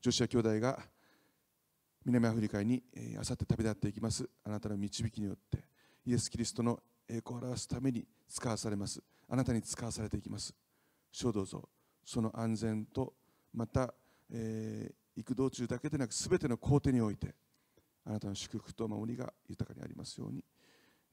[0.01, 0.81] ジョシュア兄弟が
[2.07, 2.85] 南アフリカに
[3.19, 4.29] あさって旅立っていきます。
[4.45, 5.59] あなたの導きによって
[6.07, 6.79] イエス・キリストの
[7.09, 9.03] 栄光を表すために使わされます。
[9.29, 10.55] あなたに使わされていきます。
[11.11, 11.69] 主をどうぞ。
[12.05, 13.15] その安全と
[13.53, 13.93] また、
[14.31, 17.35] えー行く道中だけでなく全ての工程において
[18.05, 20.45] あなたの祝福と守りが豊かにありますように、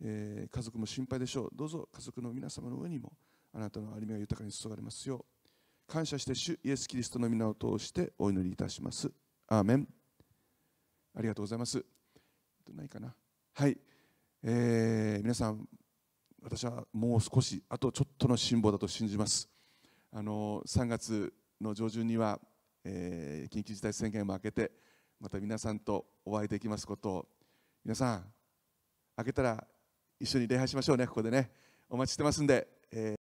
[0.02, 1.50] えー家族も心配でしょう。
[1.56, 3.14] どうぞ家族の皆様の上にも
[3.52, 5.92] あなたの歩みが豊かに注がれますよう。
[5.92, 9.12] 感謝して主イエス・キリストの皆を通してお祈りいたします。
[9.48, 10.03] アーメン。
[11.16, 11.84] ありがとうございます。
[12.74, 13.14] ないかな。
[13.54, 13.78] はい、
[14.44, 15.68] えー皆さん
[16.42, 19.50] 私はもう少しあとちょっとの辛抱だと信じます。
[20.12, 22.40] あの3月の上旬には、
[22.84, 24.72] えー緊急事態宣言も明けて
[25.20, 27.28] また皆さんとお会いできますことを
[27.86, 28.26] 皆さん
[29.18, 29.64] 明けたら
[30.20, 31.52] 一緒に礼拝しましょうねここでね。
[31.90, 33.16] お待ちしてますんで、えー